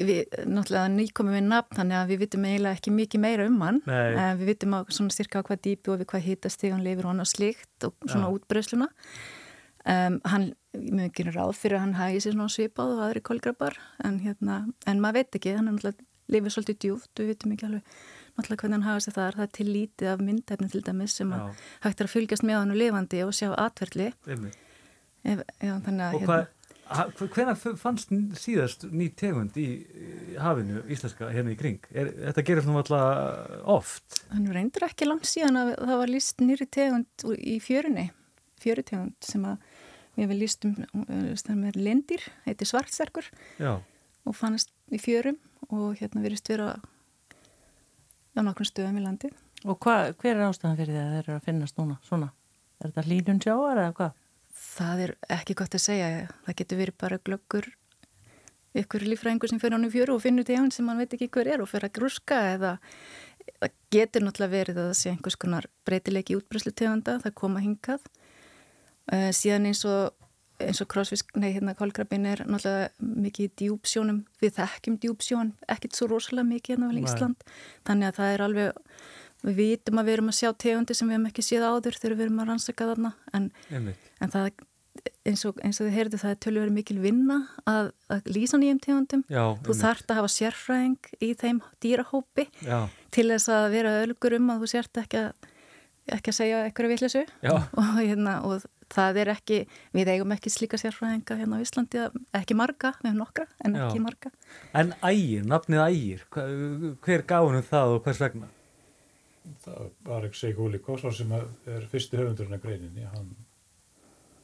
[0.00, 3.80] Við, náttúrulega nýkomum við nafn þannig að við vitum eiginlega ekki mikið meira um hann
[3.84, 4.14] Nei.
[4.16, 7.08] en við vitum á svona cirka á hvað dýpi og við hvað hittastig hann lifir
[7.10, 8.32] hann og slíkt og svona Já.
[8.38, 13.24] útbreysluna um, hann, mjög ekki ráð fyrir að hann hægi sér svona svipað og aðri
[13.28, 17.54] kolgrabbar en hérna, en maður veit ekki hann er náttúrulega lifir svolítið djúft, við vitum
[17.56, 17.94] ekki alveg
[18.38, 21.36] náttúrulega hvernig hann hafa sér þar, það er til lítið af myndefni til dæmis sem
[21.84, 23.50] hægt er að fylgjast með hann og lifandi og sjá
[24.30, 24.58] Einmitt.
[25.20, 26.59] Ef, já, þannig að og
[26.90, 28.10] Hvenær fannst
[28.40, 29.66] síðast ný tegund í
[30.42, 31.84] hafinu íslenska hérna í kring?
[31.94, 34.22] Er, þetta gerir svona alltaf oft.
[34.32, 38.08] Hann reyndur ekki langt síðan að það var líst nýri tegund í fjörunni,
[38.62, 39.62] fjörutegund sem að
[40.16, 40.74] við hefum líst um,
[41.38, 43.28] það er lindir, heiti svartserkur
[43.62, 43.76] Já.
[44.26, 45.38] og fannst í fjörum
[45.70, 49.30] og hérna verist vera á nokkrum stöðum í landi.
[49.68, 51.98] Og hva, hver er ástæðan fyrir því að þeir eru að finnast núna?
[52.06, 52.30] Svona?
[52.80, 54.19] Er þetta hlínun sjáar eða hvað?
[54.60, 56.08] Það er ekki gott að segja,
[56.46, 57.70] það getur verið bara glöggur
[58.80, 61.48] ykkur lífræðingur sem fyrir hann í fjöru og finnur tegund sem hann veit ekki hver
[61.50, 62.76] er og fyrir að grúska eða
[63.58, 68.04] það getur náttúrulega verið að það sé einhvers konar breytilegi útbreyslu tegunda, það koma hingað.
[69.10, 70.14] Uh, síðan eins og
[70.60, 72.90] eins og krossfisk, nei hérna kólkrabin er náttúrulega
[73.24, 74.20] mikið í djúpsjónum.
[74.42, 77.08] Við þekkjum djúpsjón, ekkit svo rosalega mikið hérna vel í Nei.
[77.08, 77.46] Ísland,
[77.88, 78.84] þannig að það er alveg
[79.42, 82.16] við vitum að við erum að sjá tegundi sem við hefum ekki séð áður þegar
[82.16, 84.50] við erum að rannsaka þarna en, en það
[85.28, 87.36] eins og, eins og þið heyrðu það er tölur mikil vinna
[87.68, 92.88] að, að lýsa nýjum tegundum Já, þú þarft að hafa sérfræðing í þeim dýrahópi Já.
[93.14, 95.48] til þess að vera ölgur um að þú sért ekki að,
[96.18, 97.54] ekki að segja eitthvað vitleysu Já.
[97.54, 99.58] og, hérna, og það er ekki
[99.96, 102.06] við eigum ekki slíka sérfræðinga hérna á Íslandi
[102.40, 103.84] ekki marga, við hefum nokkra en Já.
[103.86, 104.32] ekki marga
[104.74, 108.50] En ægir, nafnið ægir, hver gaf hann það og hvers vegna?
[109.64, 113.06] Það var ekki segi Húli Kossar sem er fyrsti höfundurinn af greininni.
[113.14, 113.32] Hann,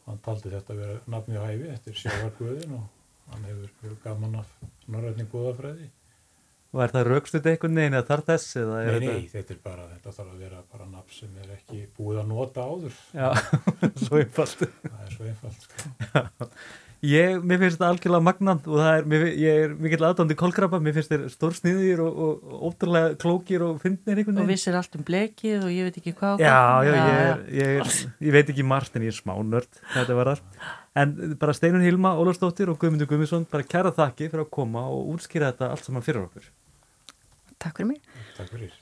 [0.06, 2.88] hann taldi þetta að vera nafnið á hæfi eftir sjávarguðin og
[3.32, 4.56] hann hefur, hefur gaman af
[4.86, 5.90] norrætni góðafræði.
[6.76, 8.56] Er það raukstuð einhvern veginn eða þarf þess?
[8.60, 11.54] Eða er Nei, nei, þetta er bara, þetta þarf að vera bara nafn sem er
[11.54, 12.98] ekki búið að nota áður.
[13.16, 13.30] Já,
[14.04, 14.66] svo einfalt.
[14.82, 16.50] Það er svo einfalt, sko.
[17.04, 20.78] Ég, mér finnst þetta algjörlega magnand og það er, mér, ég er mikill aðdándi kolkrabba,
[20.82, 24.54] mér finnst þeir stórsniðir og, og, og ótrúlega klókir og fyndnir einhvern Og veginn.
[24.56, 26.88] vissir allt um blekið og ég veit ekki hvað og Já, hvað.
[26.88, 30.16] já, ég, er- ég, er- ég veit ekki margt en ég er smá nörd, þetta
[30.16, 30.40] var þar.
[30.96, 35.12] En bara Steinun Hilma, Ólafsdóttir og Guðmundur Guðmundsson, bara kæra þakki fyrir að koma og
[35.14, 36.48] útskýra þetta allt saman fyrir okkur.
[37.60, 38.00] Takk fyrir mig.
[38.40, 38.72] Takk fyrir.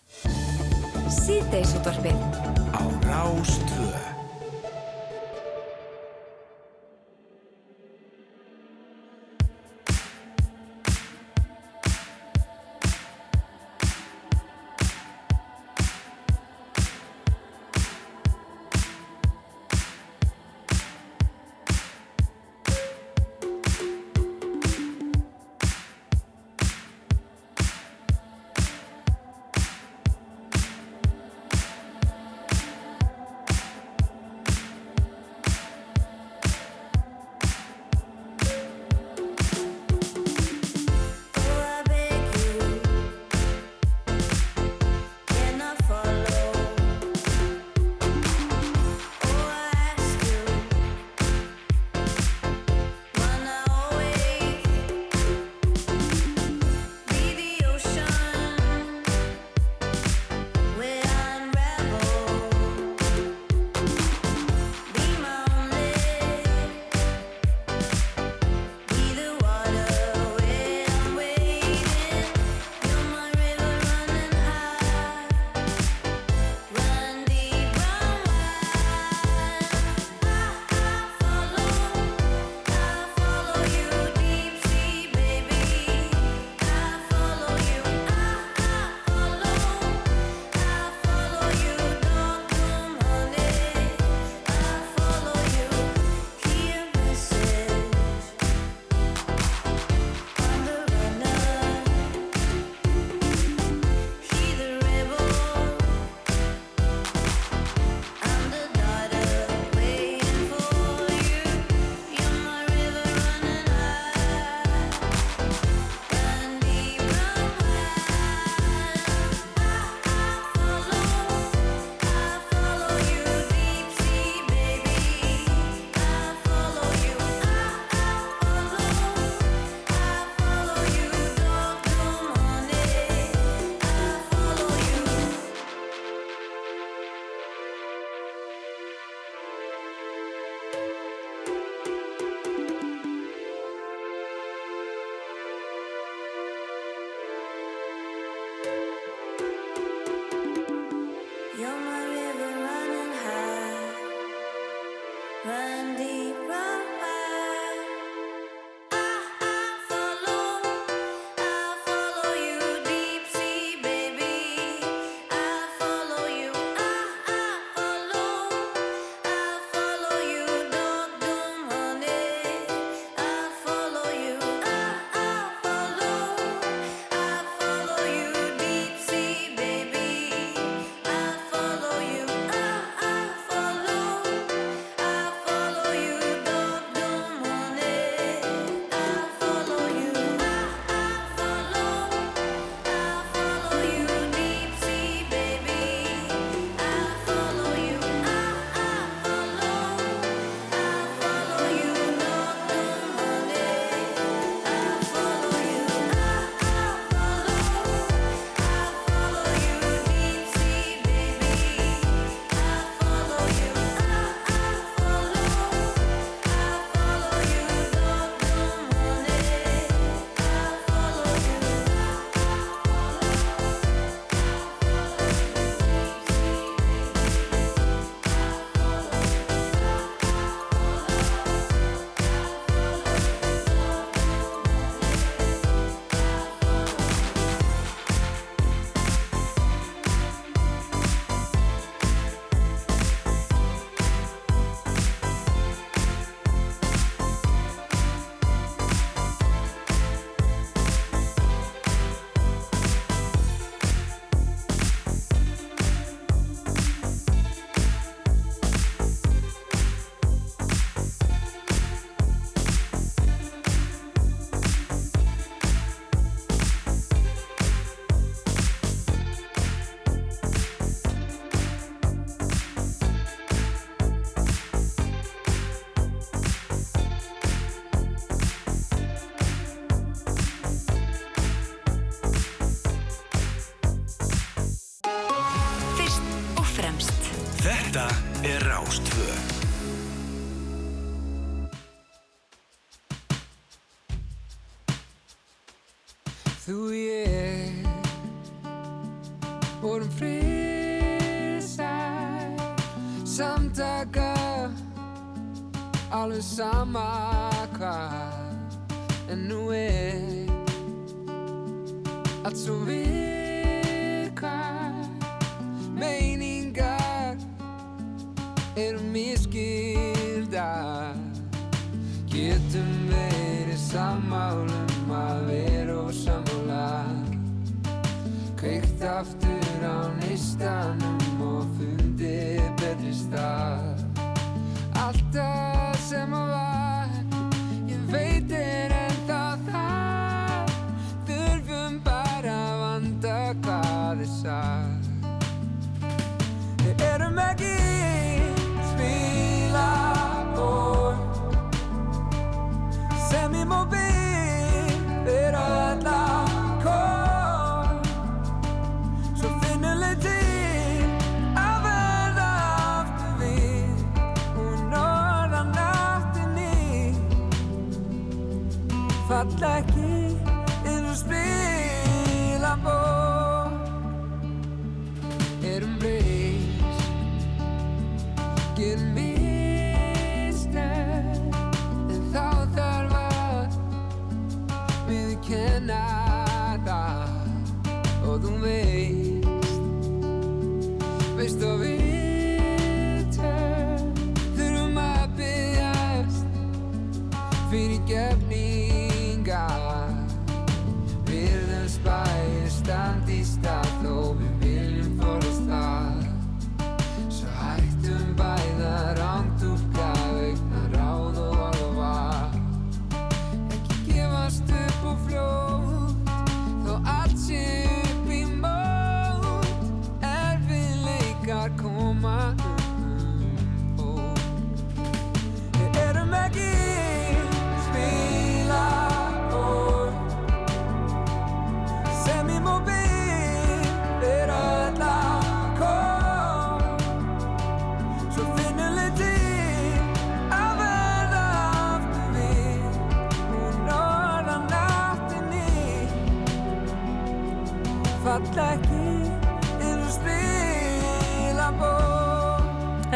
[306.25, 307.24] Alveg sama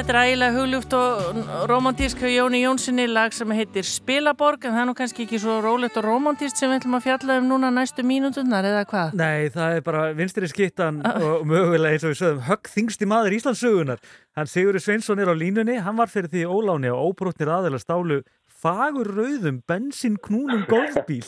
[0.08, 4.80] Þetta er ægilega hugljúft og romantísk hjá Jóni Jónssoni lag sem heitir Spilaborg en það
[4.80, 7.68] er nú kannski ekki svo rólegt og romantíst sem við ætlum að fjalla um núna
[7.76, 9.18] næstu mínúturnar eða hvað?
[9.20, 14.00] Nei, það er bara vinstri skittan og mögulega eins og við sögum höggþingsti maður Íslandsugunar.
[14.32, 18.22] Hann Sigurður Sveinsson er á línunni, hann var fyrir því óláni og óbrotnir aðeila stálu
[18.48, 21.20] fagur rauðum bensinknúnum golfbíl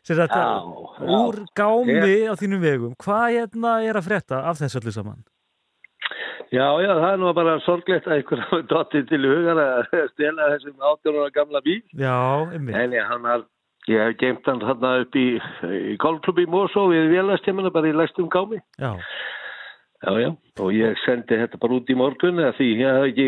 [0.00, 0.40] sem þetta
[1.04, 2.96] úr gámi á þínum vegum.
[2.96, 5.20] Hvað hérna er að frétta af þessu öllu saman?
[6.52, 10.50] Já, já, það er nú bara sorglegt að einhver hafi dottið til hugan að stela
[10.52, 11.80] þessum 18 ára gamla bíl.
[11.96, 12.16] Já,
[12.52, 12.76] einmitt.
[12.76, 13.46] En ég, hann har,
[13.88, 15.28] ég hef geimt hann þarna upp í,
[15.92, 18.60] í golfklubi Mosó við vélastemuna bara í læstum gámi.
[18.76, 18.92] Já.
[20.02, 23.26] Já, já, og ég sendi þetta bara út í morgun eða því ég hef ekki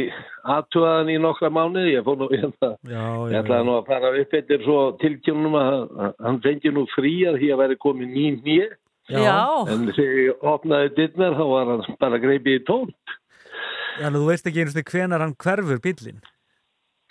[0.57, 4.65] aðtugaðan í nokkra mánuði, ég fór nú hérna, ég ætlaði nú að fara upp eftir
[4.65, 5.77] svo tilkjónum að
[6.27, 8.67] hann fengi nú frí að því að væri komið nýn nýja.
[9.13, 9.37] Já.
[9.69, 12.93] En þegar ég opnaði dittnar þá var hann bara greipið í tón.
[14.01, 16.23] Já, þú veist ekki einhverstu hvenar hann hverfur bílinn.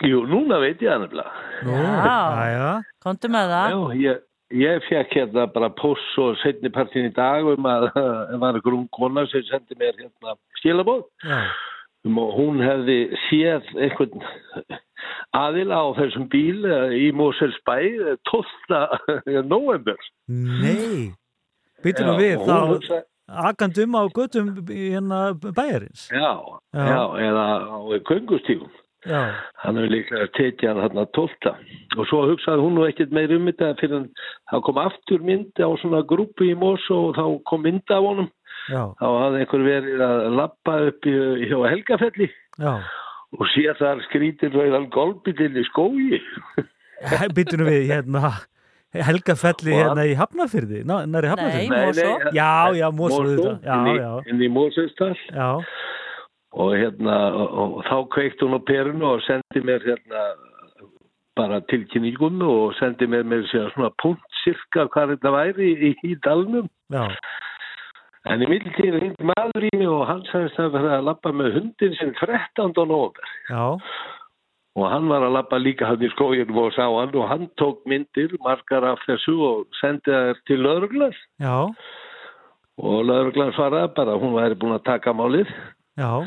[0.04, 1.06] Jú, núna veit ég hann.
[1.64, 2.18] Nú, Já.
[2.50, 2.70] já.
[3.04, 3.74] Komdu með það.
[3.74, 4.24] Já, ég,
[4.64, 8.76] ég fekk hérna bara post og setni partin í dag um að það var einhver
[8.80, 11.38] ung kona sem sendi mér hérna skilabóð Já.
[12.04, 12.98] um og hún hefði
[13.28, 14.26] séð einhvern
[15.34, 17.78] aðila á þessum bíl eh, í Moselsbæ
[18.28, 19.44] 12.
[19.48, 19.96] november.
[20.28, 21.14] Nei.
[21.84, 23.04] Býtum Já, við þá hún hugsaði-
[23.48, 26.08] akandum á göttum hérna bæjarins.
[26.12, 26.30] Já,
[26.74, 26.84] Já.
[26.88, 27.78] já, eða á
[28.08, 28.70] köngustígum.
[29.04, 29.20] Já.
[29.60, 31.56] Hann hefur líklega tekið hann hérna 12.
[31.98, 34.08] Og svo hugsaði hún nú ekkert meir um þetta fyrir hann,
[34.50, 38.30] það kom aftur mynd á svona grúpu í Mos og þá kom mynd af honum.
[38.72, 38.82] Já.
[38.96, 41.12] Þá hafði einhver verið að lappa upp í,
[41.50, 42.74] hjá Helgafelli Já.
[43.36, 46.22] og sé þar skrítir rauðan golfbílinn í skógi.
[47.36, 48.32] Býtum nú við hérna
[49.02, 51.68] Helgafelli Og hérna í Hafnafyrði, Ná- nær í Hafnafyrði.
[51.68, 53.64] Nei, nei, Já, auðvitað.
[53.64, 54.12] Já, inn í, já.
[54.30, 55.14] inn í Mosestal.
[55.34, 55.50] Já.
[56.54, 60.24] Og hérna, og, og þá kveikt hún á perunu og sendi mér hérna
[61.34, 66.14] bara tilkynningum og sendi mér með sér svona punkt cirka hvað þetta væri í, í
[66.22, 66.68] dalnum.
[66.94, 67.08] Já.
[68.30, 71.58] En í mittiltíð hindi maður í mig og hann sagðist að vera að lappa með
[71.58, 72.70] hundin sinn 13.
[72.86, 73.26] november.
[73.50, 73.64] Já.
[74.74, 77.84] Og hann var að lappa líka hann í skóginum og sá hann og hann tók
[77.86, 81.12] myndir, margar af þessu og sendi þær til.
[81.38, 81.58] Já.
[82.82, 85.52] Og lögreglas svaraði bara hún væri búin að taka málið.
[85.94, 86.26] Já.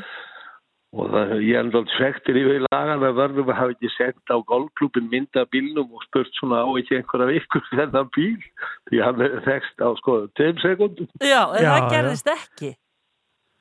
[0.96, 4.38] Og það, ég er náttúrulega svektir yfir lagan að verðum að hafa ekki sett á
[4.48, 8.40] golfklubin mynda bílnum og spurt svona á ekki einhverja vikur þennan bíl.
[8.88, 11.10] Því hann er þekst á sko tveim sekundum.
[11.20, 11.90] Já, en Já, það já.
[11.92, 12.72] gerðist ekki.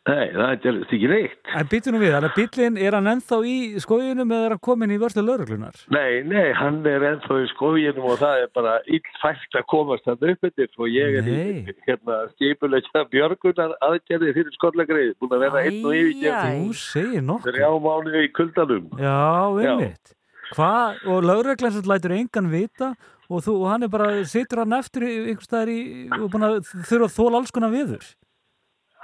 [0.06, 1.38] Nei, það gerðist ekki neitt.
[1.58, 4.60] En býtu nú við, þannig að bíllinn er hann ennþá í skóginum eða er hann
[4.62, 5.80] komin í vörslu lauruglunar?
[5.90, 10.22] Nei, nei, hann er ennþá í skóginum og það er bara illfælt að komast hann
[10.30, 11.40] upp eftir og ég er í
[11.88, 18.28] hérna, skipulegja björgunar aðgerði fyrir skollegreið, búin að vera einn og yfirgerð þrjá mánu í
[18.38, 18.86] kuldanum.
[19.02, 19.18] Já,
[19.66, 20.14] einmitt.
[20.54, 22.92] Hvað, og lauruglan sem lætur engan vita
[23.26, 25.80] og, þú, og hann er bara, situr hann eftir í- einhvers staðar í,
[26.14, 28.06] og búin að þurfa að þóla alls konar viður.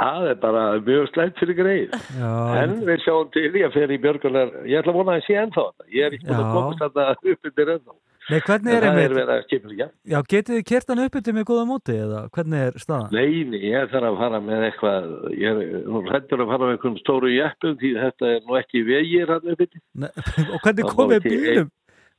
[0.03, 1.93] Það er bara mjög slæmt fyrir greið.
[2.19, 2.31] Já,
[2.63, 5.37] En við sjáum til ég fer í björgunar, ég ætla að vona að ég sé
[5.43, 5.85] ennþá þetta.
[5.95, 7.05] Ég er ekki búin að komast þetta
[7.35, 7.95] upp eftir ennþá.
[8.23, 9.13] Nei, hvernig er það er einmitt?
[9.17, 9.87] verið að skipulegja.
[10.13, 13.09] Já, getið þið kert hann upp eftir með góða móti eða hvernig er staðan?
[13.17, 15.09] Nei, nei, ég þarf að fara með eitthvað,
[15.43, 18.85] ég er nú hrættur að fara með einhverjum stóru jeppum því þetta er nú ekki
[18.87, 19.65] vegir hann upp.
[20.05, 20.09] Nei,
[20.55, 21.73] og hvernig Það komið ekki- bílum?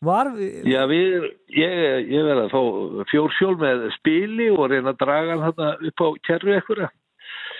[0.03, 0.27] Var,
[0.67, 1.13] Já, við,
[1.55, 1.73] ég,
[2.11, 6.57] ég verði að fá fjórsjól með spili og reyna að draga hann upp á kerru
[6.57, 6.89] ekkura.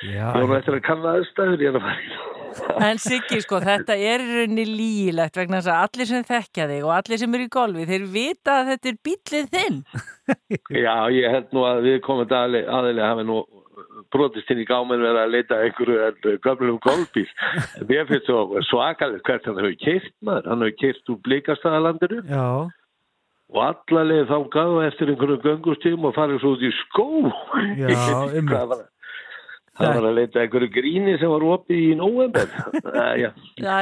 [0.03, 0.27] Já.
[0.35, 2.31] Ég voru eftir að kanna aðstæður, ég er að fara í
[2.84, 6.85] En Siggi, sko, þetta er í rauninni lígilegt vegna þess að allir sem þekkja þig
[6.85, 9.80] og allir sem eru í golfi, þeir vita að þetta er bíllið þinn.
[10.85, 13.39] Já, ég held nú að við komum aðeinslega hafi nú
[14.13, 17.25] brotist inn í gáminn verið að leita að einhverju gömlum golfbíl.
[17.89, 20.49] Mér finnst svo svakalegt hvert hann hefur keirt maður.
[20.51, 22.47] Hann hefur keirt úr blíkastæðalandinu Já.
[23.53, 27.07] og allarlega þá gáðu eftir einhverju göngustíðum og farið svo út í skó.
[27.81, 27.97] Já,
[28.38, 28.93] einmitt.
[29.74, 32.50] Það var, það að leita einhverju gríni sem var opið í november.
[32.94, 33.30] Já, já.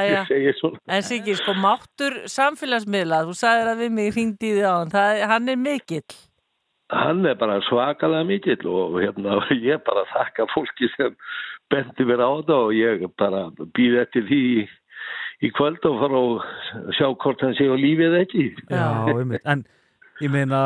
[0.08, 0.78] ég segi svona.
[0.88, 4.92] En Siggi, sko, máttur samfélagsmiðla, þú sagðir að við mig hringdi í því á hann,
[4.94, 6.16] það, hann er mikill.
[6.92, 9.36] Hann er bara svakalega mikill og hérna,
[9.68, 11.12] ég bara þakka fólki sem
[11.72, 13.44] bendi mér á þetta og ég bara
[13.76, 14.42] býð eftir því
[15.44, 18.48] í, kvöld og fara og sjá hvort hann sé á lífið ekki.
[18.72, 19.44] Já, einmitt.
[19.44, 19.66] En
[20.22, 20.60] ég meina,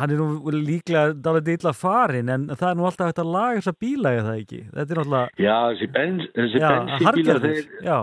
[0.00, 3.60] hann er nú líklega dálítið illa farin en það er nú alltaf hægt að laga
[3.60, 4.60] þessa bíla eða það ekki.
[4.74, 5.44] Þetta er náttúrulega...
[5.44, 7.96] Já, þessi, bens, þessi Já, bensínbílar, harðgerðir, þeir, já.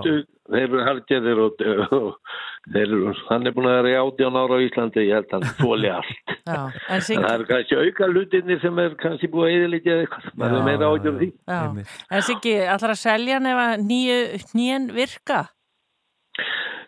[0.48, 1.66] þeir eru hargerðir og,
[1.98, 2.08] og
[2.76, 5.36] þeir eru, hann er búin að vera í 18 ára á Íslandi, ég held að
[5.38, 6.34] hann þóli allt.
[6.48, 6.62] Já,
[6.96, 10.32] en Siggi, það eru kannski auka hlutinni sem er kannski búið að eðilegja eitthvað.
[10.40, 11.30] Maður er meira ágjörð því.
[11.52, 11.62] já.
[12.08, 15.44] En Siggi, ætlar að selja hann ef að nýju hnýjan virka?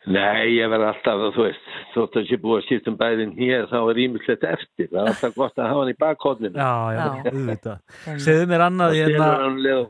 [0.07, 3.65] Nei, ég verð alltaf, þú veist, þótt að sé búið að skipta um bæðin hér,
[3.69, 4.87] þá er ímyndslegt eftir.
[4.93, 6.55] Það er alltaf gott að hafa hann í bakhóðninu.
[6.55, 7.03] Já, já,
[7.33, 7.83] auðvitað.
[8.23, 9.83] Segðu mér annað, Það hérna,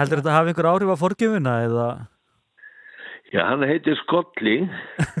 [0.00, 1.88] heldur þetta hafi einhver áhrif á forgjöfuna eða...
[3.32, 4.58] Já, hann heitir Skolli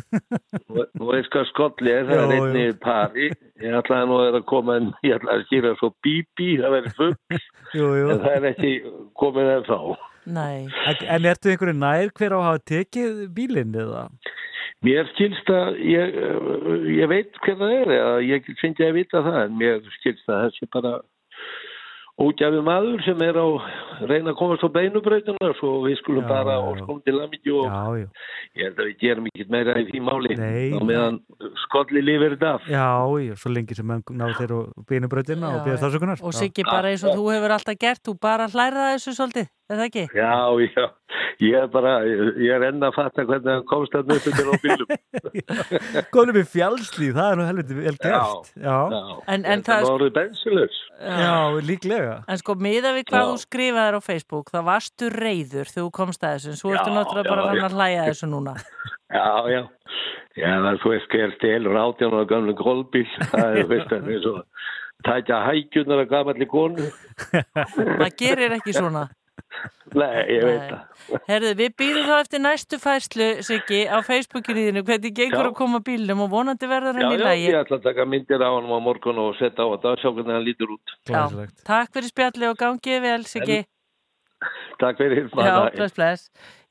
[0.68, 2.40] og og veist hvað Skolli er, það Já, er já.
[2.44, 3.28] einni pari
[3.62, 7.38] ég ætlaði nú að koma en ég ætlaði að skýra svo bíbí, það verður fugg
[7.72, 8.10] Jú, jú.
[8.12, 8.72] en það er ekki
[9.22, 9.78] komið en þá
[10.26, 10.68] Nei.
[10.86, 14.06] En, ertu einhverju nær hver á að hafa tekið bílinn eða?
[14.82, 16.14] Mér skilst að ég,
[16.98, 20.30] ég veit hver það er eða ég finnst ég að vita það en mér skilst
[20.30, 20.96] að þessi bara
[22.22, 23.46] ógæfi maður sem er á
[24.04, 28.02] reyna að komast á beinubrautuna svo við skulum Já, bara skulum til aðmyggju og Já,
[28.02, 28.08] já.
[28.58, 31.18] ég held að við gerum ekki meira í því máli Nei, og meðan
[31.64, 32.90] Skolli lifir þetta af Já,
[33.24, 36.22] já, svo lengi sem menn ná þeir og beinubrautina og Já, býðast ásökunar.
[36.22, 39.80] Og Siggi, bara eins og þú hefur alltaf gert, þú bara hlærða þessu svolítið, er
[39.80, 40.04] það ekki?
[40.16, 40.32] Já,
[40.76, 40.84] já,
[41.42, 44.54] ég er bara, ég er enn að fatta hvernig hann komst að nöttu til á
[44.62, 44.92] bílum.
[46.14, 48.50] Góðum við fjálslíð, það er nú helviti vel gert.
[48.56, 48.76] Já,
[49.32, 50.78] En, en það það, var orðið bensilus.
[51.02, 51.34] já,
[51.72, 52.16] líklega.
[52.28, 53.28] En sko, miða við hvað Já.
[53.32, 56.90] þú skrifaðir á Facebook, það varstu reyður þegar þú komst að þessu, en svo ertu
[56.92, 57.64] Já, náttúrulega bara já, já.
[57.68, 58.56] að hlæja að þessu núna.
[59.12, 59.62] Já, já.
[60.40, 63.02] Já, það er svo ekki er stelur átján og gamlu golfbíl.
[63.34, 64.32] Það er, veist, það er svo
[65.04, 66.86] tækja hækjunar að gamalli konu.
[67.28, 69.02] Það gerir ekki svona.
[69.92, 71.18] Nei, ég veit það.
[71.28, 75.50] Herðu, við býðum þá eftir næstu færslu, Siggi, á Facebookinu þínu, hvernig gengur Já.
[75.50, 77.44] að koma bílnum og vonandi verður Já, hann í já, lægi.
[77.50, 80.08] ég ætla að taka myndir á hann á morgun og setja á þetta og sjá
[80.14, 80.96] hvernig hann lítur út.
[81.10, 81.22] Já,
[81.68, 83.60] takk fyrir spjalli og gangið vel, Siggi.
[84.82, 85.28] Takk fyrir.
[85.30, 86.22] Já, bless, bless.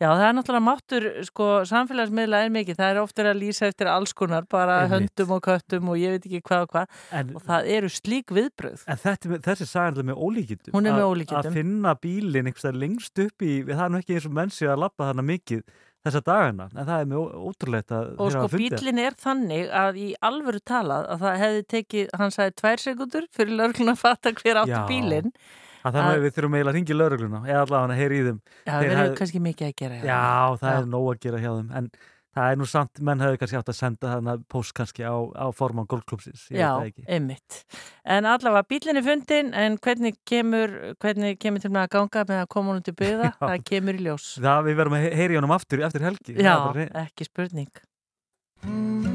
[0.01, 2.75] Já, það er náttúrulega máttur, sko, samfélagsmiðla er mikið.
[2.79, 5.11] Það er oftur að lýsa eftir alls konar, bara Einmitt.
[5.13, 6.97] höndum og köttum og ég veit ekki hvað og hvað.
[7.21, 8.83] En- og það eru slík viðbröð.
[8.87, 10.73] En þetta, þessi sagan er með ólíkindum.
[10.75, 11.51] Hún er með ólíkindum.
[11.51, 14.67] Að finna bílinn einhvers staðar lengst upp í, það er nú ekki eins og mennsi
[14.67, 15.63] að lappa þarna mikið
[16.01, 19.97] þessa dagana, en það er með ó- ótrúlegt að Og sko bílinn er þannig að
[20.01, 24.31] í alvöru talað að það hefði tekið, hann sagði tvær sekundur fyrir lörglun að fatta
[24.33, 24.87] hver áttu Já.
[24.89, 25.31] bílinn
[25.83, 28.71] að að við þurfum eiginlega að ringi laurugluna eða allavega að heyri í þeim Já,
[28.71, 30.57] það verður hefðu- kannski mikið að gera hjá Já, þeim.
[30.61, 30.79] það Já.
[30.81, 31.91] er nóg að gera hjá þeim en
[32.31, 35.45] það er nú samt, menn hefur kannski átt að senda þarna post kannski á, á
[35.51, 37.57] forman golfklubsins ég Já, það einmitt.
[38.07, 42.39] En allavega bílinn er fundin, en hvernig kemur, hvernig kemur til með að ganga með
[42.45, 43.39] að koma hún til byggða, Já.
[43.43, 44.29] það kemur í ljós.
[44.39, 49.10] Það við verðum að he- heyri honum aftur eftir helgi það Já, ekki spurning.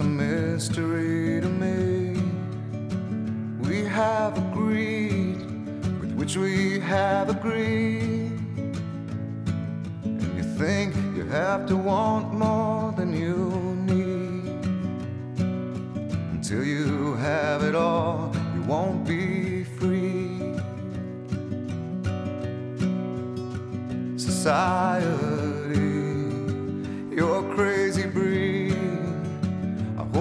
[0.00, 2.18] A mystery to me.
[3.60, 5.40] We have agreed
[6.00, 8.32] with which we have agreed.
[10.04, 13.36] And you think you have to want more than you
[13.90, 14.64] need.
[16.32, 20.54] Until you have it all, you won't be free.
[24.16, 25.08] Society,
[27.14, 27.89] you're crazy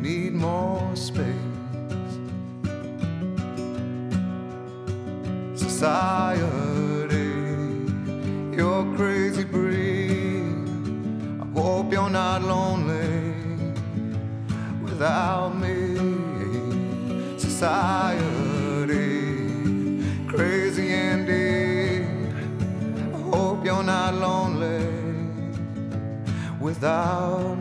[0.00, 1.26] need more space.
[5.54, 7.32] Society,
[8.56, 10.56] you're crazy breed.
[11.42, 13.34] I hope you're not lonely
[14.82, 15.96] without me.
[17.38, 18.88] Society,
[20.28, 22.06] crazy indeed.
[23.14, 24.86] I hope you're not lonely
[26.58, 27.58] without